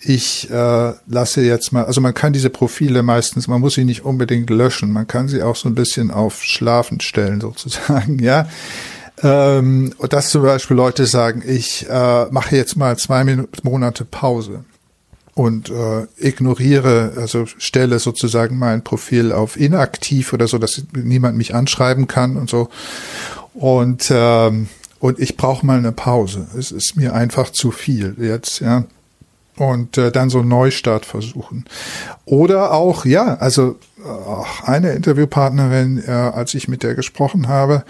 [0.01, 4.03] ich äh, lasse jetzt mal, also man kann diese Profile meistens, man muss sie nicht
[4.03, 8.47] unbedingt löschen, man kann sie auch so ein bisschen auf Schlafen stellen sozusagen, ja.
[9.23, 13.23] Ähm, und dass zum Beispiel Leute sagen, ich äh, mache jetzt mal zwei
[13.63, 14.65] Monate Pause
[15.35, 21.53] und äh, ignoriere, also stelle sozusagen mein Profil auf inaktiv oder so, dass niemand mich
[21.53, 22.69] anschreiben kann und so.
[23.53, 24.67] Und ähm,
[24.99, 26.47] und ich brauche mal eine Pause.
[26.57, 28.85] Es ist mir einfach zu viel jetzt, ja.
[29.57, 31.65] Und äh, dann so einen Neustart versuchen.
[32.25, 37.83] Oder auch, ja, also auch eine Interviewpartnerin, äh, als ich mit der gesprochen habe,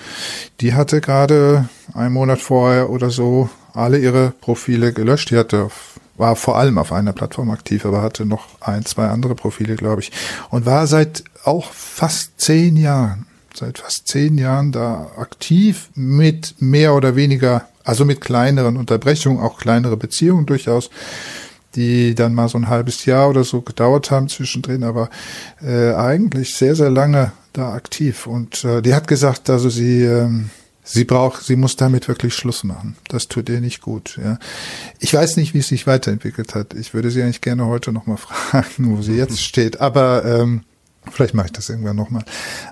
[0.61, 5.31] die hatte gerade einen Monat vorher oder so alle ihre Profile gelöscht.
[5.31, 5.69] Die hatte
[6.17, 10.01] war vor allem auf einer Plattform aktiv, aber hatte noch ein, zwei andere Profile, glaube
[10.01, 10.11] ich.
[10.49, 13.25] Und war seit auch fast zehn Jahren
[13.57, 19.57] seit fast zehn Jahren da aktiv mit mehr oder weniger, also mit kleineren Unterbrechungen, auch
[19.57, 20.89] kleinere Beziehungen durchaus,
[21.75, 25.09] die dann mal so ein halbes Jahr oder so gedauert haben zwischendrin, aber
[25.61, 28.27] äh, eigentlich sehr, sehr lange da aktiv.
[28.27, 30.49] Und äh, die hat gesagt, also sie, ähm,
[30.85, 32.95] sie braucht, sie muss damit wirklich Schluss machen.
[33.09, 34.17] Das tut ihr nicht gut.
[34.23, 34.39] Ja.
[34.99, 36.73] Ich weiß nicht, wie es sich weiterentwickelt hat.
[36.73, 39.81] Ich würde sie eigentlich gerne heute nochmal fragen, wo sie jetzt steht.
[39.81, 40.63] Aber ähm,
[41.11, 42.23] vielleicht mache ich das irgendwann nochmal.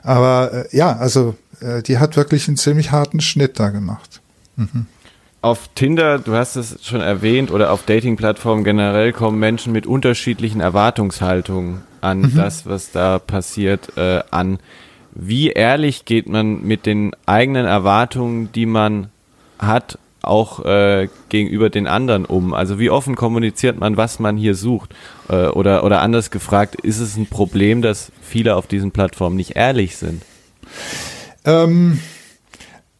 [0.03, 4.21] Aber äh, ja, also äh, die hat wirklich einen ziemlich harten Schnitt da gemacht.
[4.55, 4.85] Mhm
[5.43, 10.61] auf Tinder, du hast es schon erwähnt, oder auf Dating-Plattformen generell kommen Menschen mit unterschiedlichen
[10.61, 12.35] Erwartungshaltungen an mhm.
[12.35, 14.59] das, was da passiert, äh, an.
[15.15, 19.09] Wie ehrlich geht man mit den eigenen Erwartungen, die man
[19.59, 22.53] hat, auch äh, gegenüber den anderen um?
[22.53, 24.95] Also wie offen kommuniziert man, was man hier sucht?
[25.29, 29.55] Äh, oder, oder anders gefragt, ist es ein Problem, dass viele auf diesen Plattformen nicht
[29.55, 30.23] ehrlich sind?
[31.45, 31.99] Ähm,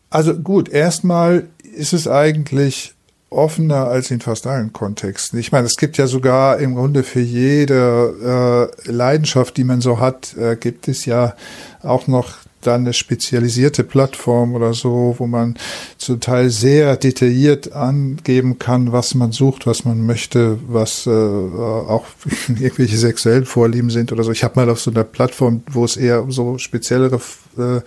[0.10, 2.93] also gut, erstmal ist es eigentlich
[3.34, 5.40] offener als in fast allen Kontexten.
[5.40, 10.00] Ich meine, es gibt ja sogar im Grunde für jede äh, Leidenschaft, die man so
[10.00, 11.36] hat, äh, gibt es ja
[11.82, 12.34] auch noch
[12.68, 15.56] dann eine spezialisierte Plattform oder so, wo man
[15.98, 22.06] zum Teil sehr detailliert angeben kann, was man sucht, was man möchte, was äh, auch
[22.48, 24.32] irgendwelche sexuellen Vorlieben sind oder so.
[24.32, 27.20] Ich habe mal auf so einer Plattform, wo es eher um so speziellere
[27.58, 27.82] äh,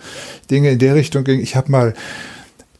[0.49, 1.93] Dinge in der Richtung ging, ich habe mal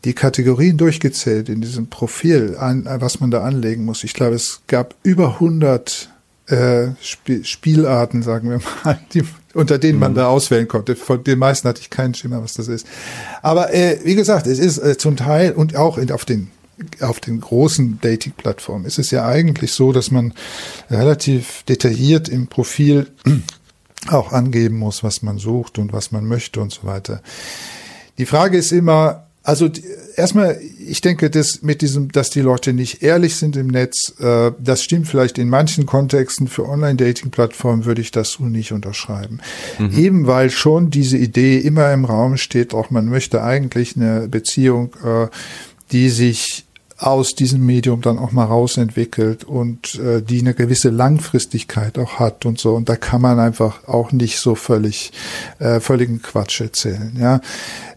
[0.08, 4.06] die Kategorien durchgezählt in diesem Profil, an, was man da anlegen muss.
[4.06, 6.10] Ich glaube, es gab über 100
[6.46, 10.16] äh, Sp Spielarten, sagen wir mal, die, unter denen man mhm.
[10.16, 10.96] da auswählen konnte.
[10.96, 12.88] Von den meisten hatte ich keinen Schimmer, was das ist.
[13.42, 16.52] Aber äh, wie gesagt, es ist äh, zum Teil und auch in, auf den
[17.02, 20.34] auf den großen Dating-Plattformen ist es ja eigentlich so, dass man
[20.90, 23.08] relativ detailliert im Profil
[24.10, 27.22] auch angeben muss, was man sucht und was man möchte und so weiter.
[28.20, 29.70] Die Frage ist immer, also
[30.18, 34.52] erstmal, ich denke, dass mit diesem, dass die Leute nicht ehrlich sind im Netz, äh,
[34.60, 36.50] das stimmt vielleicht in manchen Kontexten.
[36.50, 39.40] Für Online-Dating-Plattformen würde ich das so nicht unterschreiben.
[39.80, 39.98] Mhm.
[39.98, 44.94] Eben weil schon diese Idee immer im Raum steht, auch man möchte eigentlich eine Beziehung,
[45.06, 45.28] äh,
[45.94, 46.66] die sich
[46.98, 52.46] aus diesem Medium dann auch mal rausentwickelt und äh, die eine gewisse Langfristigkeit auch hat
[52.46, 52.74] und so.
[52.74, 55.12] Und da kann man einfach auch nicht so völlig
[55.60, 57.16] äh, völligen Quatsch erzählen.
[57.20, 57.42] Ja,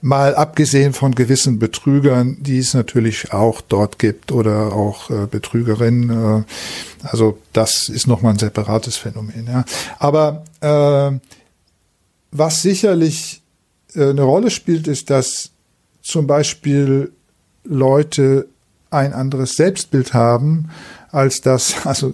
[0.02, 6.44] mal abgesehen von gewissen Betrügern, die es natürlich auch dort gibt oder auch äh, Betrügerinnen.
[6.44, 9.46] Äh, also das ist noch mal ein separates Phänomen.
[9.46, 9.64] Ja,
[9.98, 11.18] aber äh,
[12.32, 13.40] was sicherlich
[13.94, 15.52] äh, eine Rolle spielt, ist, dass
[16.02, 17.12] zum Beispiel
[17.64, 18.46] Leute
[18.90, 20.70] ein anderes Selbstbild haben
[21.12, 22.12] als das, also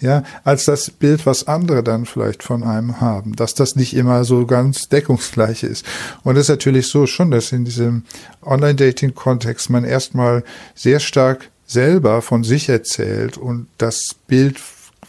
[0.00, 4.24] ja, als das Bild, was andere dann vielleicht von einem haben, dass das nicht immer
[4.24, 5.84] so ganz deckungsgleich ist.
[6.22, 8.04] Und es ist natürlich so schon, dass in diesem
[8.42, 14.58] Online-Dating-Kontext man erstmal sehr stark selber von sich erzählt und das Bild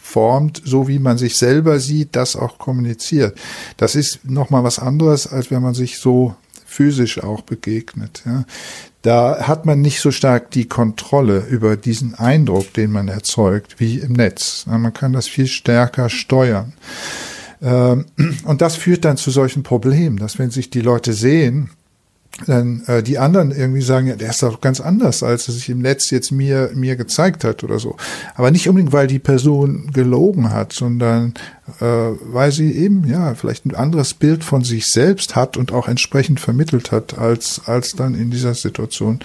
[0.00, 3.36] formt, so wie man sich selber sieht, das auch kommuniziert.
[3.76, 6.36] Das ist nochmal was anderes, als wenn man sich so
[6.72, 8.22] physisch auch begegnet.
[8.24, 8.44] Ja.
[9.02, 13.98] Da hat man nicht so stark die Kontrolle über diesen Eindruck, den man erzeugt, wie
[13.98, 14.64] im Netz.
[14.66, 16.72] Man kann das viel stärker steuern.
[17.60, 18.06] Ähm,
[18.44, 21.70] und das führt dann zu solchen Problemen, dass wenn sich die Leute sehen,
[22.46, 25.68] dann äh, die anderen irgendwie sagen, ja, der ist doch ganz anders, als er sich
[25.68, 27.96] im Netz jetzt mir mir gezeigt hat oder so.
[28.34, 31.34] Aber nicht unbedingt, weil die Person gelogen hat, sondern
[31.80, 35.88] äh, weil sie eben ja vielleicht ein anderes Bild von sich selbst hat und auch
[35.88, 39.20] entsprechend vermittelt hat, als als dann in dieser Situation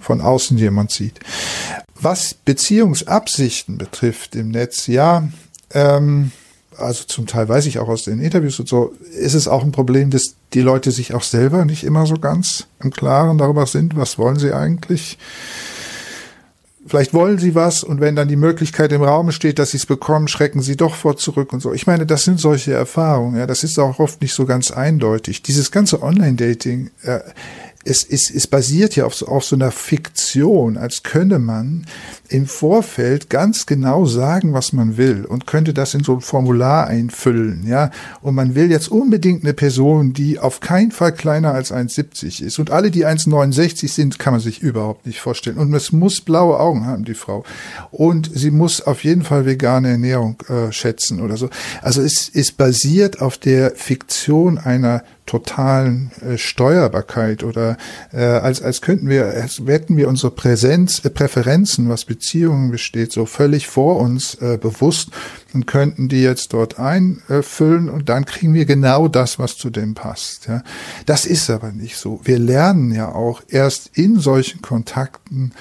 [0.00, 1.20] von außen jemand sieht.
[2.00, 5.28] Was Beziehungsabsichten betrifft im Netz, ja.
[5.72, 6.32] Ähm,
[6.78, 9.72] also zum Teil weiß ich auch aus den Interviews und so, ist es auch ein
[9.72, 13.96] Problem, dass die Leute sich auch selber nicht immer so ganz im Klaren darüber sind,
[13.96, 15.18] was wollen sie eigentlich.
[16.86, 19.84] Vielleicht wollen sie was und wenn dann die Möglichkeit im Raum steht, dass sie es
[19.84, 21.74] bekommen, schrecken sie doch vor zurück und so.
[21.74, 23.36] Ich meine, das sind solche Erfahrungen.
[23.36, 25.42] Ja, das ist auch oft nicht so ganz eindeutig.
[25.42, 27.20] Dieses ganze Online-Dating, äh,
[27.88, 31.86] es, es, es basiert ja auf so, auf so einer Fiktion, als könne man
[32.28, 36.86] im Vorfeld ganz genau sagen, was man will und könnte das in so ein Formular
[36.86, 37.90] einfüllen, ja.
[38.20, 42.58] Und man will jetzt unbedingt eine Person, die auf keinen Fall kleiner als 1,70 ist.
[42.58, 45.56] Und alle, die 1,69 sind, kann man sich überhaupt nicht vorstellen.
[45.56, 47.44] Und es muss blaue Augen haben, die Frau.
[47.90, 51.48] Und sie muss auf jeden Fall vegane Ernährung äh, schätzen oder so.
[51.80, 57.76] Also es, es basiert auf der Fiktion einer totalen äh, Steuerbarkeit oder
[58.12, 63.12] äh, als als könnten wir als hätten wir unsere Präsenz äh, Präferenzen was Beziehungen besteht
[63.12, 65.10] so völlig vor uns äh, bewusst
[65.54, 69.94] und könnten die jetzt dort einfüllen und dann kriegen wir genau das was zu dem
[69.94, 70.62] passt ja.
[71.06, 72.20] Das ist aber nicht so.
[72.24, 75.52] Wir lernen ja auch erst in solchen Kontakten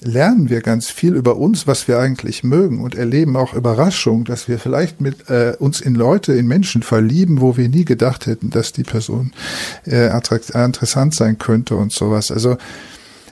[0.00, 4.48] lernen wir ganz viel über uns, was wir eigentlich mögen und erleben auch Überraschung, dass
[4.48, 8.50] wir vielleicht mit äh, uns in Leute, in Menschen verlieben, wo wir nie gedacht hätten,
[8.50, 9.32] dass die Person
[9.86, 12.30] äh, interessant sein könnte und sowas.
[12.30, 12.56] Also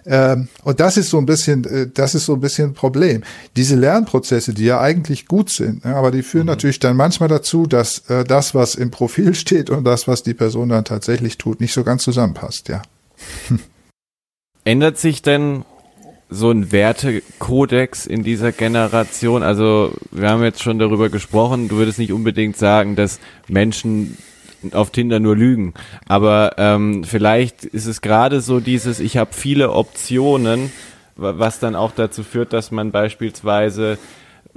[0.04, 3.22] ähm, und das ist so ein bisschen, äh, das ist so ein bisschen ein Problem.
[3.56, 6.50] Diese Lernprozesse, die ja eigentlich gut sind, ne, aber die führen mhm.
[6.50, 10.34] natürlich dann manchmal dazu, dass äh, das, was im Profil steht und das, was die
[10.34, 12.82] Person dann tatsächlich tut, nicht so ganz zusammenpasst, ja.
[14.64, 15.64] Ändert sich denn
[16.32, 19.42] so ein Wertekodex in dieser Generation?
[19.42, 24.16] Also wir haben jetzt schon darüber gesprochen, du würdest nicht unbedingt sagen, dass Menschen
[24.72, 25.74] auf Tinder nur lügen.
[26.06, 30.72] Aber ähm, vielleicht ist es gerade so dieses, ich habe viele Optionen,
[31.16, 33.98] was dann auch dazu führt, dass man beispielsweise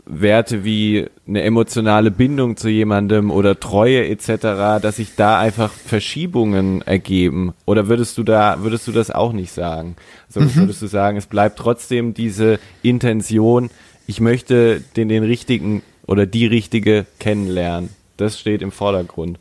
[0.05, 6.81] Werte wie eine emotionale Bindung zu jemandem oder Treue etc., dass sich da einfach Verschiebungen
[6.81, 7.53] ergeben?
[7.65, 9.95] Oder würdest du da, würdest du das auch nicht sagen?
[10.27, 10.55] Also mhm.
[10.55, 13.69] würdest du sagen, es bleibt trotzdem diese Intention,
[14.07, 17.89] ich möchte den, den richtigen oder die richtige kennenlernen.
[18.17, 19.39] Das steht im Vordergrund.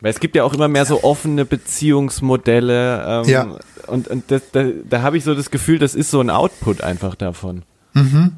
[0.00, 3.22] Weil es gibt ja auch immer mehr so offene Beziehungsmodelle.
[3.24, 3.58] Ähm, ja.
[3.86, 6.82] Und, und das, da, da habe ich so das Gefühl, das ist so ein Output
[6.82, 7.62] einfach davon.
[7.94, 8.32] Mhm.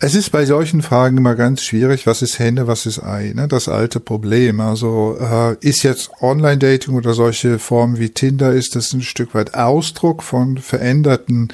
[0.00, 3.48] Es ist bei solchen Fragen immer ganz schwierig, was ist Hände, was ist Ei, ne?
[3.48, 4.60] das alte Problem.
[4.60, 9.54] Also äh, ist jetzt Online-Dating oder solche Formen wie Tinder, ist das ein Stück weit
[9.54, 11.48] Ausdruck von veränderten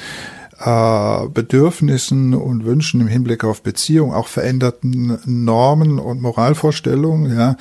[0.61, 7.57] äh, Bedürfnissen und Wünschen im Hinblick auf Beziehung, auch veränderten Normen und Moralvorstellungen, ja.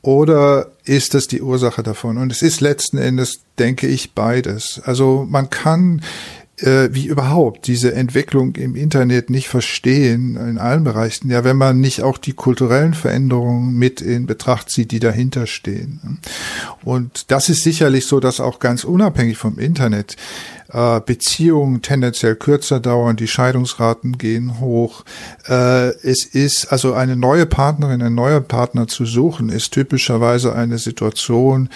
[0.00, 2.18] Oder ist das die Ursache davon?
[2.18, 4.80] Und es ist letzten Endes, denke ich, beides.
[4.84, 6.02] Also man kann
[6.58, 11.80] äh, wie überhaupt diese Entwicklung im Internet nicht verstehen in allen Bereichen, ja, wenn man
[11.80, 16.20] nicht auch die kulturellen Veränderungen mit in Betracht zieht, die dahinter stehen.
[16.84, 20.16] Und das ist sicherlich so, dass auch ganz unabhängig vom Internet
[20.72, 25.04] äh, Beziehungen tendenziell kürzer dauern, die Scheidungsraten gehen hoch.
[25.48, 30.78] Äh, es ist also eine neue Partnerin, ein neuer Partner zu suchen, ist typischerweise eine
[30.78, 31.68] Situation,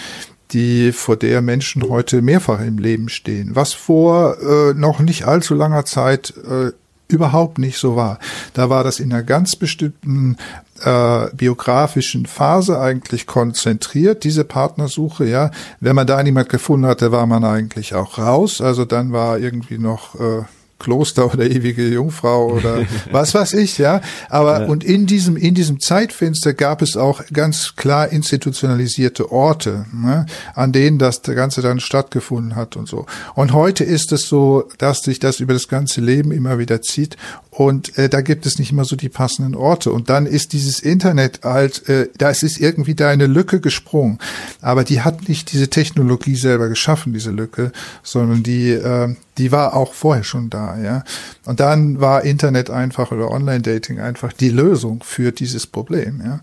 [0.51, 5.53] die vor der Menschen heute mehrfach im Leben stehen, was vor äh, noch nicht allzu
[5.53, 6.71] langer Zeit äh,
[7.07, 8.19] überhaupt nicht so war.
[8.53, 10.37] Da war das in einer ganz bestimmten
[10.83, 15.51] äh, biografischen Phase eigentlich konzentriert, diese Partnersuche, ja.
[15.79, 18.61] Wenn man da niemand gefunden hatte, war man eigentlich auch raus.
[18.61, 20.43] Also dann war irgendwie noch äh,
[20.79, 24.01] Kloster oder ewige Jungfrau oder was weiß ich, ja.
[24.29, 24.67] Aber ja.
[24.67, 30.71] und in diesem in diesem Zeitfenster gab es auch ganz klar institutionalisierte Orte, ne, an
[30.71, 33.05] denen das Ganze dann stattgefunden hat und so.
[33.35, 37.17] Und heute ist es so, dass sich das über das ganze Leben immer wieder zieht
[37.59, 39.91] und äh, da gibt es nicht immer so die passenden Orte.
[39.91, 44.17] Und dann ist dieses Internet halt, äh, da ist irgendwie da eine Lücke gesprungen.
[44.61, 49.73] Aber die hat nicht diese Technologie selber geschaffen, diese Lücke, sondern die, äh, die war
[49.73, 51.03] auch vorher schon da, ja.
[51.45, 56.41] Und dann war Internet einfach oder Online-Dating einfach die Lösung für dieses Problem, ja.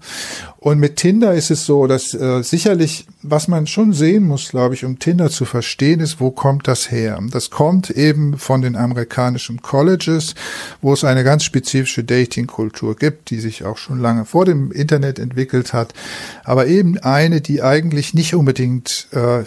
[0.59, 4.75] Und mit Tinder ist es so, dass äh, sicherlich, was man schon sehen muss, glaube
[4.75, 7.21] ich, um Tinder zu verstehen, ist, wo kommt das her?
[7.31, 10.35] Das kommt eben von den amerikanischen Colleges,
[10.81, 15.21] wo es eine ganz spezifische Dating-Kultur gibt, die sich auch schon lange vor dem Internet
[15.21, 15.93] entwickelt hat,
[16.43, 19.45] aber eben eine, die eigentlich nicht unbedingt äh,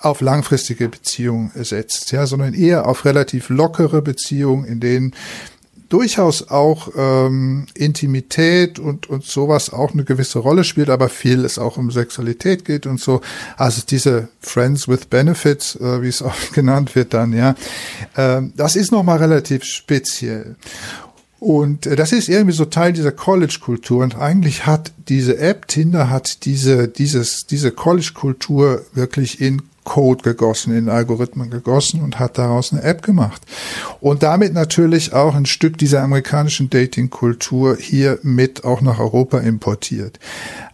[0.00, 5.14] auf langfristige Beziehungen setzt, ja, sondern eher auf relativ lockere Beziehungen, in denen
[5.90, 11.58] durchaus auch ähm, Intimität und, und sowas auch eine gewisse Rolle spielt, aber viel es
[11.58, 13.20] auch um Sexualität geht und so.
[13.56, 17.56] Also diese Friends with Benefits, äh, wie es auch genannt wird dann, ja,
[18.16, 20.54] ähm, das ist nochmal relativ speziell.
[21.40, 24.04] Und äh, das ist irgendwie so Teil dieser College-Kultur.
[24.04, 30.72] Und eigentlich hat diese App Tinder hat diese, dieses, diese College-Kultur wirklich in Code gegossen,
[30.72, 33.42] in Algorithmen gegossen und hat daraus eine App gemacht.
[34.00, 40.20] Und damit natürlich auch ein Stück dieser amerikanischen Dating-Kultur hier mit auch nach Europa importiert.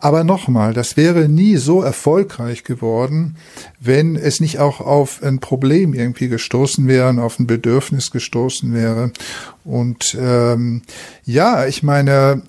[0.00, 3.36] Aber nochmal, das wäre nie so erfolgreich geworden,
[3.80, 8.74] wenn es nicht auch auf ein Problem irgendwie gestoßen wäre und auf ein Bedürfnis gestoßen
[8.74, 9.12] wäre.
[9.64, 10.82] Und ähm,
[11.24, 12.42] ja, ich meine,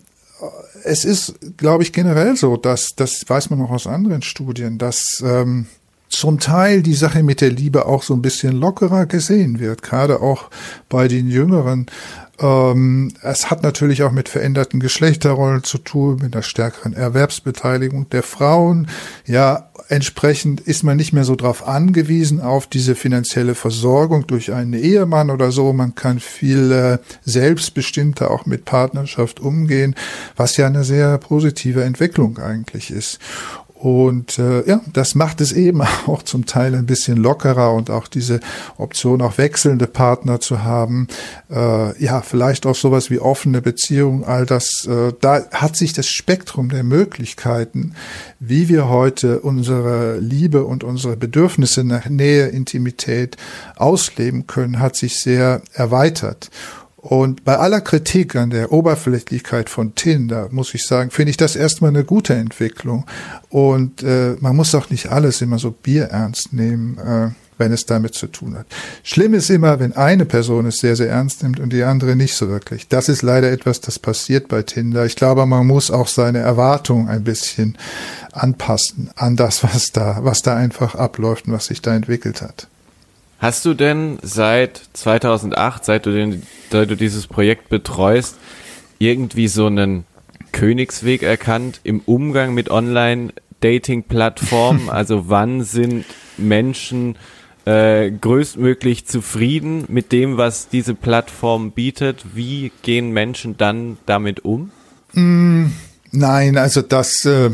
[0.83, 5.23] es ist, glaube ich, generell so, dass, das weiß man auch aus anderen Studien, dass
[5.25, 5.67] ähm,
[6.09, 10.21] zum Teil die Sache mit der Liebe auch so ein bisschen lockerer gesehen wird, gerade
[10.21, 10.49] auch
[10.89, 11.87] bei den Jüngeren.
[12.39, 18.23] Ähm, es hat natürlich auch mit veränderten Geschlechterrollen zu tun, mit einer stärkeren Erwerbsbeteiligung der
[18.23, 18.87] Frauen.
[19.25, 24.73] Ja, entsprechend ist man nicht mehr so darauf angewiesen auf diese finanzielle Versorgung durch einen
[24.73, 25.73] Ehemann oder so.
[25.73, 29.95] Man kann viel äh, selbstbestimmter auch mit Partnerschaft umgehen,
[30.35, 33.19] was ja eine sehr positive Entwicklung eigentlich ist.
[33.79, 38.07] Und äh, ja, das macht es eben auch zum Teil ein bisschen lockerer und auch
[38.07, 38.39] diese
[38.77, 41.07] Option, auch wechselnde Partner zu haben.
[41.51, 44.87] Äh, ja, vielleicht auch sowas wie offene Beziehungen, all das.
[44.87, 47.93] Äh, da hat sich das Spektrum der Möglichkeiten,
[48.39, 53.37] wie wir heute unsere Liebe und unsere Bedürfnisse nach Nähe, Intimität
[53.75, 56.49] ausleben können, hat sich sehr erweitert.
[56.97, 61.55] Und bei aller Kritik an der Oberflächlichkeit von Tinder, muss ich sagen, finde ich das
[61.55, 63.05] erstmal eine gute Entwicklung.
[63.49, 67.29] Und äh, man muss auch nicht alles immer so bierernst nehmen, äh,
[67.59, 68.65] wenn es damit zu tun hat.
[69.03, 72.33] Schlimm ist immer, wenn eine Person es sehr, sehr ernst nimmt und die andere nicht
[72.33, 72.87] so wirklich.
[72.87, 75.05] Das ist leider etwas, das passiert bei Tinder.
[75.05, 77.77] Ich glaube, man muss auch seine Erwartungen ein bisschen
[78.31, 82.67] anpassen an das, was da, was da einfach abläuft und was sich da entwickelt hat.
[83.39, 88.35] Hast du denn seit 2008, seit du, den, seit du dieses Projekt betreust,
[88.97, 90.05] irgendwie so einen
[90.51, 94.89] Königsweg erkannt im Umgang mit Online-Dating-Plattformen?
[94.97, 96.05] Also wann sind
[96.37, 97.15] Menschen
[97.65, 102.25] äh, größtmöglich zufrieden mit dem, was diese Plattform bietet?
[102.33, 104.71] Wie gehen Menschen dann damit um?
[105.13, 105.67] Mm,
[106.11, 107.23] nein, also das...
[107.25, 107.51] Äh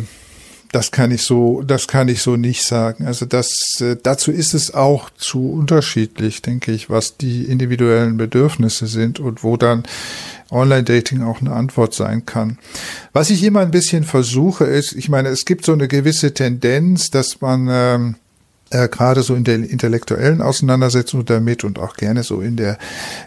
[0.74, 3.05] das kann ich so, das kann ich so nicht sagen.
[3.05, 8.88] Also das, äh, dazu ist es auch zu unterschiedlich, denke ich, was die individuellen Bedürfnisse
[8.88, 9.84] sind und wo dann
[10.49, 12.57] Online-Dating auch eine Antwort sein kann.
[13.13, 17.11] Was ich immer ein bisschen versuche, ist, ich meine, es gibt so eine gewisse Tendenz,
[17.11, 18.15] dass man ähm,
[18.74, 22.78] äh, gerade so in der intellektuellen Auseinandersetzung damit und auch gerne so in der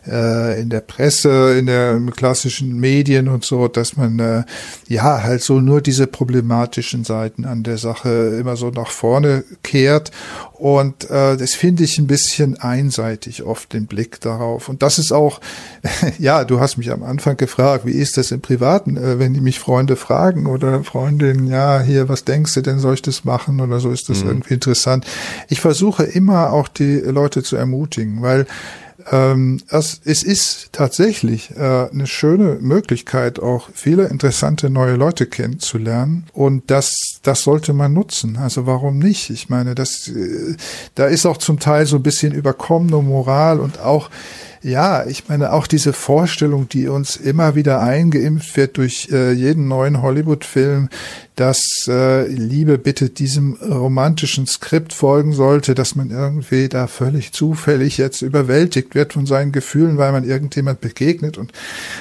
[0.06, 4.44] äh, in der Presse, in der klassischen Medien und so, dass man äh,
[4.88, 10.10] ja halt so nur diese problematischen Seiten an der Sache immer so nach vorne kehrt.
[10.52, 14.68] Und äh, das finde ich ein bisschen einseitig oft den Blick darauf.
[14.68, 15.40] Und das ist auch
[16.18, 19.40] ja, du hast mich am Anfang gefragt, wie ist das im Privaten, äh, wenn die
[19.40, 23.60] mich Freunde fragen oder Freundinnen, ja, hier, was denkst du denn, soll ich das machen
[23.60, 24.30] oder so, ist das mhm.
[24.30, 25.06] irgendwie interessant
[25.48, 28.46] ich versuche immer auch die Leute zu ermutigen, weil
[29.12, 36.26] ähm, es, es ist tatsächlich äh, eine schöne Möglichkeit, auch viele interessante neue Leute kennenzulernen.
[36.32, 38.36] Und das, das sollte man nutzen.
[38.36, 39.30] Also warum nicht?
[39.30, 40.56] Ich meine, das, äh,
[40.94, 44.10] da ist auch zum Teil so ein bisschen überkommene Moral und auch
[44.66, 49.68] ja, ich meine auch diese Vorstellung, die uns immer wieder eingeimpft wird durch äh, jeden
[49.68, 50.88] neuen Hollywood-Film,
[51.36, 57.96] dass äh, Liebe bitte diesem romantischen Skript folgen sollte, dass man irgendwie da völlig zufällig
[57.96, 61.52] jetzt überwältigt wird von seinen Gefühlen, weil man irgendjemand begegnet und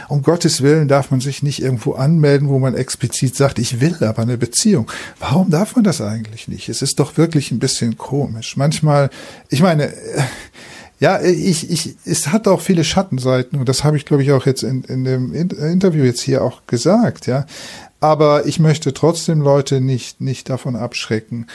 [0.10, 3.96] um Gottes Willen darf man sich nicht irgendwo anmelden, wo man explizit sagt, ich will
[4.04, 4.90] aber eine Beziehung.
[5.20, 6.68] Warum darf man das eigentlich nicht?
[6.70, 8.58] Es ist doch wirklich ein bisschen komisch.
[8.58, 9.12] Manchmal,
[9.50, 9.94] ich meine,
[11.06, 14.48] ja, ich, ich, es hat auch viele Schattenseiten und das habe ich, glaube ich, auch
[14.48, 17.46] jetzt in, in dem Interview jetzt hier auch gesagt, ja.
[18.00, 21.46] Aber ich möchte trotzdem Leute nicht, nicht davon abschrecken.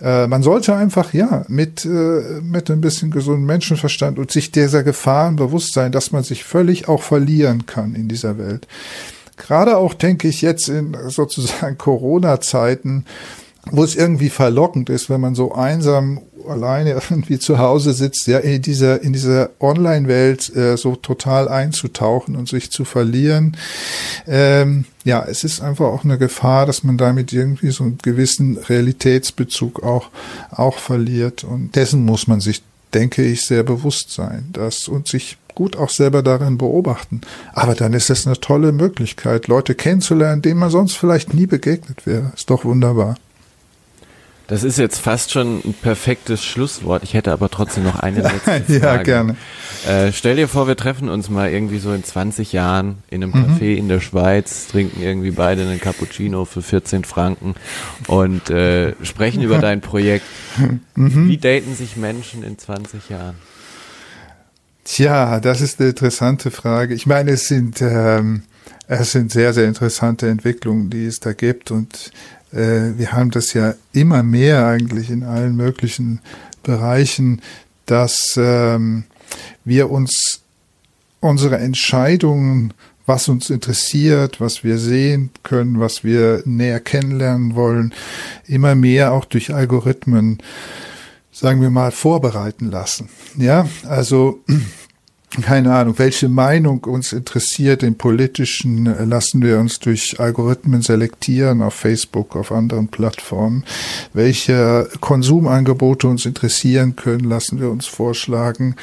[0.00, 4.82] Äh, man sollte einfach, ja, mit, äh, mit ein bisschen gesunden Menschenverstand und sich dieser
[4.82, 8.66] Gefahren bewusst sein, dass man sich völlig auch verlieren kann in dieser Welt.
[9.36, 13.04] Gerade auch, denke ich, jetzt in sozusagen Corona-Zeiten,
[13.70, 18.38] wo es irgendwie verlockend ist, wenn man so einsam alleine irgendwie zu Hause sitzt, ja,
[18.38, 23.56] in dieser, in dieser Online-Welt äh, so total einzutauchen und sich zu verlieren.
[24.26, 28.58] Ähm, ja, es ist einfach auch eine Gefahr, dass man damit irgendwie so einen gewissen
[28.58, 30.10] Realitätsbezug auch,
[30.50, 31.44] auch verliert.
[31.44, 32.62] Und dessen muss man sich,
[32.92, 37.20] denke ich, sehr bewusst sein, dass und sich gut auch selber darin beobachten.
[37.52, 42.06] Aber dann ist es eine tolle Möglichkeit, Leute kennenzulernen, denen man sonst vielleicht nie begegnet
[42.06, 42.32] wäre.
[42.34, 43.16] Ist doch wunderbar.
[44.46, 47.02] Das ist jetzt fast schon ein perfektes Schlusswort.
[47.02, 48.78] Ich hätte aber trotzdem noch eine letzte Frage.
[48.78, 49.36] ja, gerne.
[49.88, 53.32] Äh, stell dir vor, wir treffen uns mal irgendwie so in 20 Jahren in einem
[53.32, 53.56] mhm.
[53.56, 57.54] Café in der Schweiz, trinken irgendwie beide einen Cappuccino für 14 Franken
[58.06, 60.26] und äh, sprechen über dein Projekt.
[60.96, 61.28] Mhm.
[61.28, 63.34] Wie daten sich Menschen in 20 Jahren?
[64.84, 66.94] Tja, das ist eine interessante Frage.
[66.94, 68.42] Ich meine, es sind, ähm,
[68.86, 72.12] es sind sehr, sehr interessante Entwicklungen, die es da gibt und
[72.54, 76.20] äh, wir haben das ja immer mehr eigentlich in allen möglichen
[76.62, 77.42] Bereichen,
[77.86, 79.04] dass ähm,
[79.64, 80.40] wir uns
[81.20, 82.72] unsere Entscheidungen,
[83.06, 87.92] was uns interessiert, was wir sehen können, was wir näher kennenlernen wollen,
[88.46, 90.38] immer mehr auch durch Algorithmen,
[91.32, 93.08] sagen wir mal, vorbereiten lassen.
[93.36, 94.42] Ja, also
[95.42, 101.62] keine Ahnung, welche Meinung uns interessiert im politischen, äh, lassen wir uns durch Algorithmen selektieren
[101.62, 103.64] auf Facebook, auf anderen Plattformen.
[104.12, 108.76] Welche Konsumangebote uns interessieren können, lassen wir uns vorschlagen.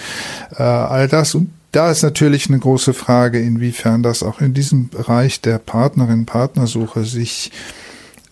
[0.58, 4.89] Äh, all das und da ist natürlich eine große Frage, inwiefern das auch in diesem
[4.89, 7.52] Bereich der Partnerin-Partnersuche sich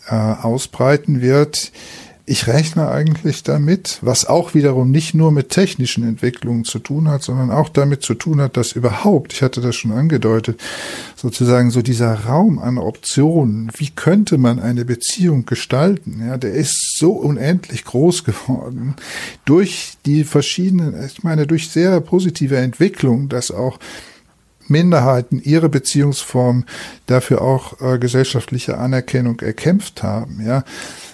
[0.10, 1.72] äh, ausbreiten wird.
[2.32, 7.24] Ich rechne eigentlich damit, was auch wiederum nicht nur mit technischen Entwicklungen zu tun hat,
[7.24, 10.62] sondern auch damit zu tun hat, dass überhaupt, ich hatte das schon angedeutet,
[11.16, 17.00] sozusagen so dieser Raum an Optionen, wie könnte man eine Beziehung gestalten, ja, der ist
[17.00, 18.94] so unendlich groß geworden
[19.46, 23.80] durch die verschiedenen, ich meine, durch sehr positive Entwicklung, dass auch
[24.68, 26.66] Minderheiten ihre Beziehungsform
[27.08, 30.64] dafür auch äh, gesellschaftliche Anerkennung erkämpft haben, ja.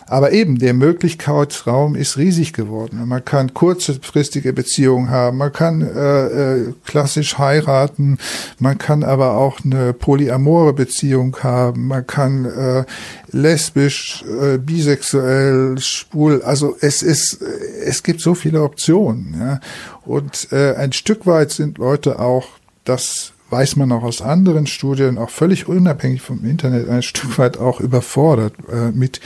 [0.08, 3.08] Aber eben, der Möglichkeitsraum ist riesig geworden.
[3.08, 8.20] Man kann kurzfristige Beziehungen haben, man kann äh, äh, klassisch heiraten,
[8.60, 12.86] man kann aber auch eine polyamore Beziehung haben, man kann äh,
[13.32, 16.44] lesbisch, äh, bisexuell, schwul.
[16.44, 17.42] Also es ist,
[17.84, 19.36] es gibt so viele Optionen.
[19.40, 19.60] Ja?
[20.06, 22.48] Und äh, ein Stück weit sind Leute auch
[22.84, 27.58] das weiß man auch aus anderen Studien, auch völlig unabhängig vom Internet, ein Stück weit
[27.58, 29.22] auch überfordert äh, mit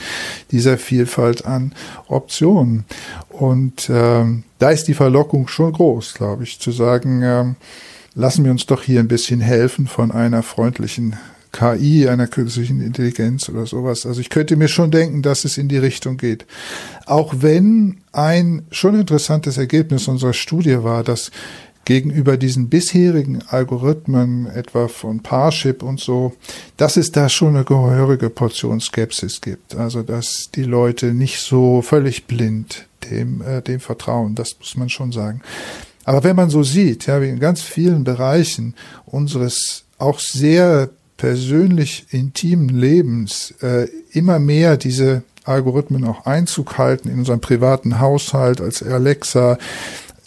[0.50, 1.72] dieser Vielfalt an
[2.06, 2.84] Optionen.
[3.28, 7.56] Und ähm, da ist die Verlockung schon groß, glaube ich, zu sagen, ähm,
[8.14, 11.16] lassen wir uns doch hier ein bisschen helfen von einer freundlichen
[11.52, 14.06] KI, einer künstlichen Intelligenz oder sowas.
[14.06, 16.46] Also ich könnte mir schon denken, dass es in die Richtung geht.
[17.06, 21.32] Auch wenn ein schon interessantes Ergebnis unserer Studie war, dass
[21.90, 26.32] gegenüber diesen bisherigen Algorithmen, etwa von Parship und so,
[26.76, 29.74] dass es da schon eine gehörige Portion Skepsis gibt.
[29.74, 34.88] Also, dass die Leute nicht so völlig blind dem, äh, dem vertrauen, das muss man
[34.88, 35.40] schon sagen.
[36.04, 42.06] Aber wenn man so sieht, ja, wie in ganz vielen Bereichen unseres auch sehr persönlich
[42.10, 48.80] intimen Lebens äh, immer mehr diese Algorithmen auch Einzug halten in unserem privaten Haushalt als
[48.80, 49.58] Alexa,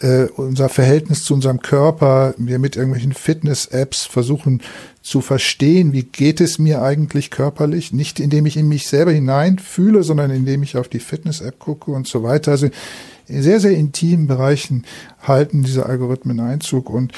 [0.04, 4.60] äh, unser Verhältnis zu unserem Körper, wir mit irgendwelchen Fitness-Apps versuchen
[5.02, 10.02] zu verstehen, wie geht es mir eigentlich körperlich, nicht indem ich in mich selber hineinfühle,
[10.02, 12.50] sondern indem ich auf die Fitness-App gucke und so weiter.
[12.50, 12.68] Also
[13.28, 14.84] in sehr, sehr intimen Bereichen
[15.22, 17.12] halten diese Algorithmen Einzug und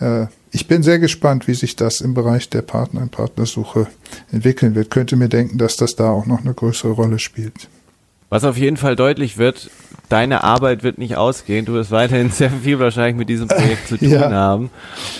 [0.00, 3.86] äh, ich bin sehr gespannt, wie sich das im Bereich der Partner- und Partnersuche
[4.30, 4.90] entwickeln wird.
[4.90, 7.68] Könnte mir denken, dass das da auch noch eine größere Rolle spielt.
[8.28, 9.70] Was auf jeden Fall deutlich wird,
[10.08, 11.64] deine Arbeit wird nicht ausgehen.
[11.64, 14.30] Du wirst weiterhin sehr viel wahrscheinlich mit diesem Projekt zu tun ja.
[14.30, 14.70] haben.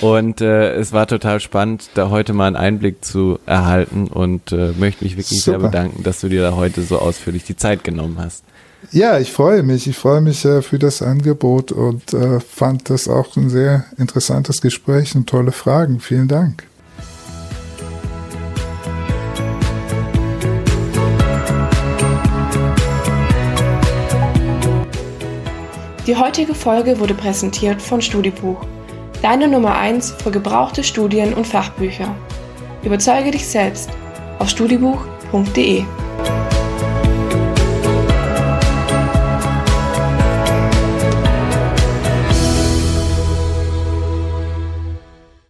[0.00, 4.72] Und äh, es war total spannend, da heute mal einen Einblick zu erhalten und äh,
[4.76, 5.60] möchte mich wirklich Super.
[5.60, 8.44] sehr bedanken, dass du dir da heute so ausführlich die Zeit genommen hast.
[8.92, 9.86] Ja, ich freue mich.
[9.88, 14.60] Ich freue mich äh, für das Angebot und äh, fand das auch ein sehr interessantes
[14.60, 16.00] Gespräch und tolle Fragen.
[16.00, 16.64] Vielen Dank.
[26.06, 28.64] Die heutige Folge wurde präsentiert von Studibuch,
[29.22, 32.14] deine Nummer 1 für gebrauchte Studien und Fachbücher.
[32.84, 33.90] Überzeuge dich selbst
[34.38, 35.82] auf studibuch.de.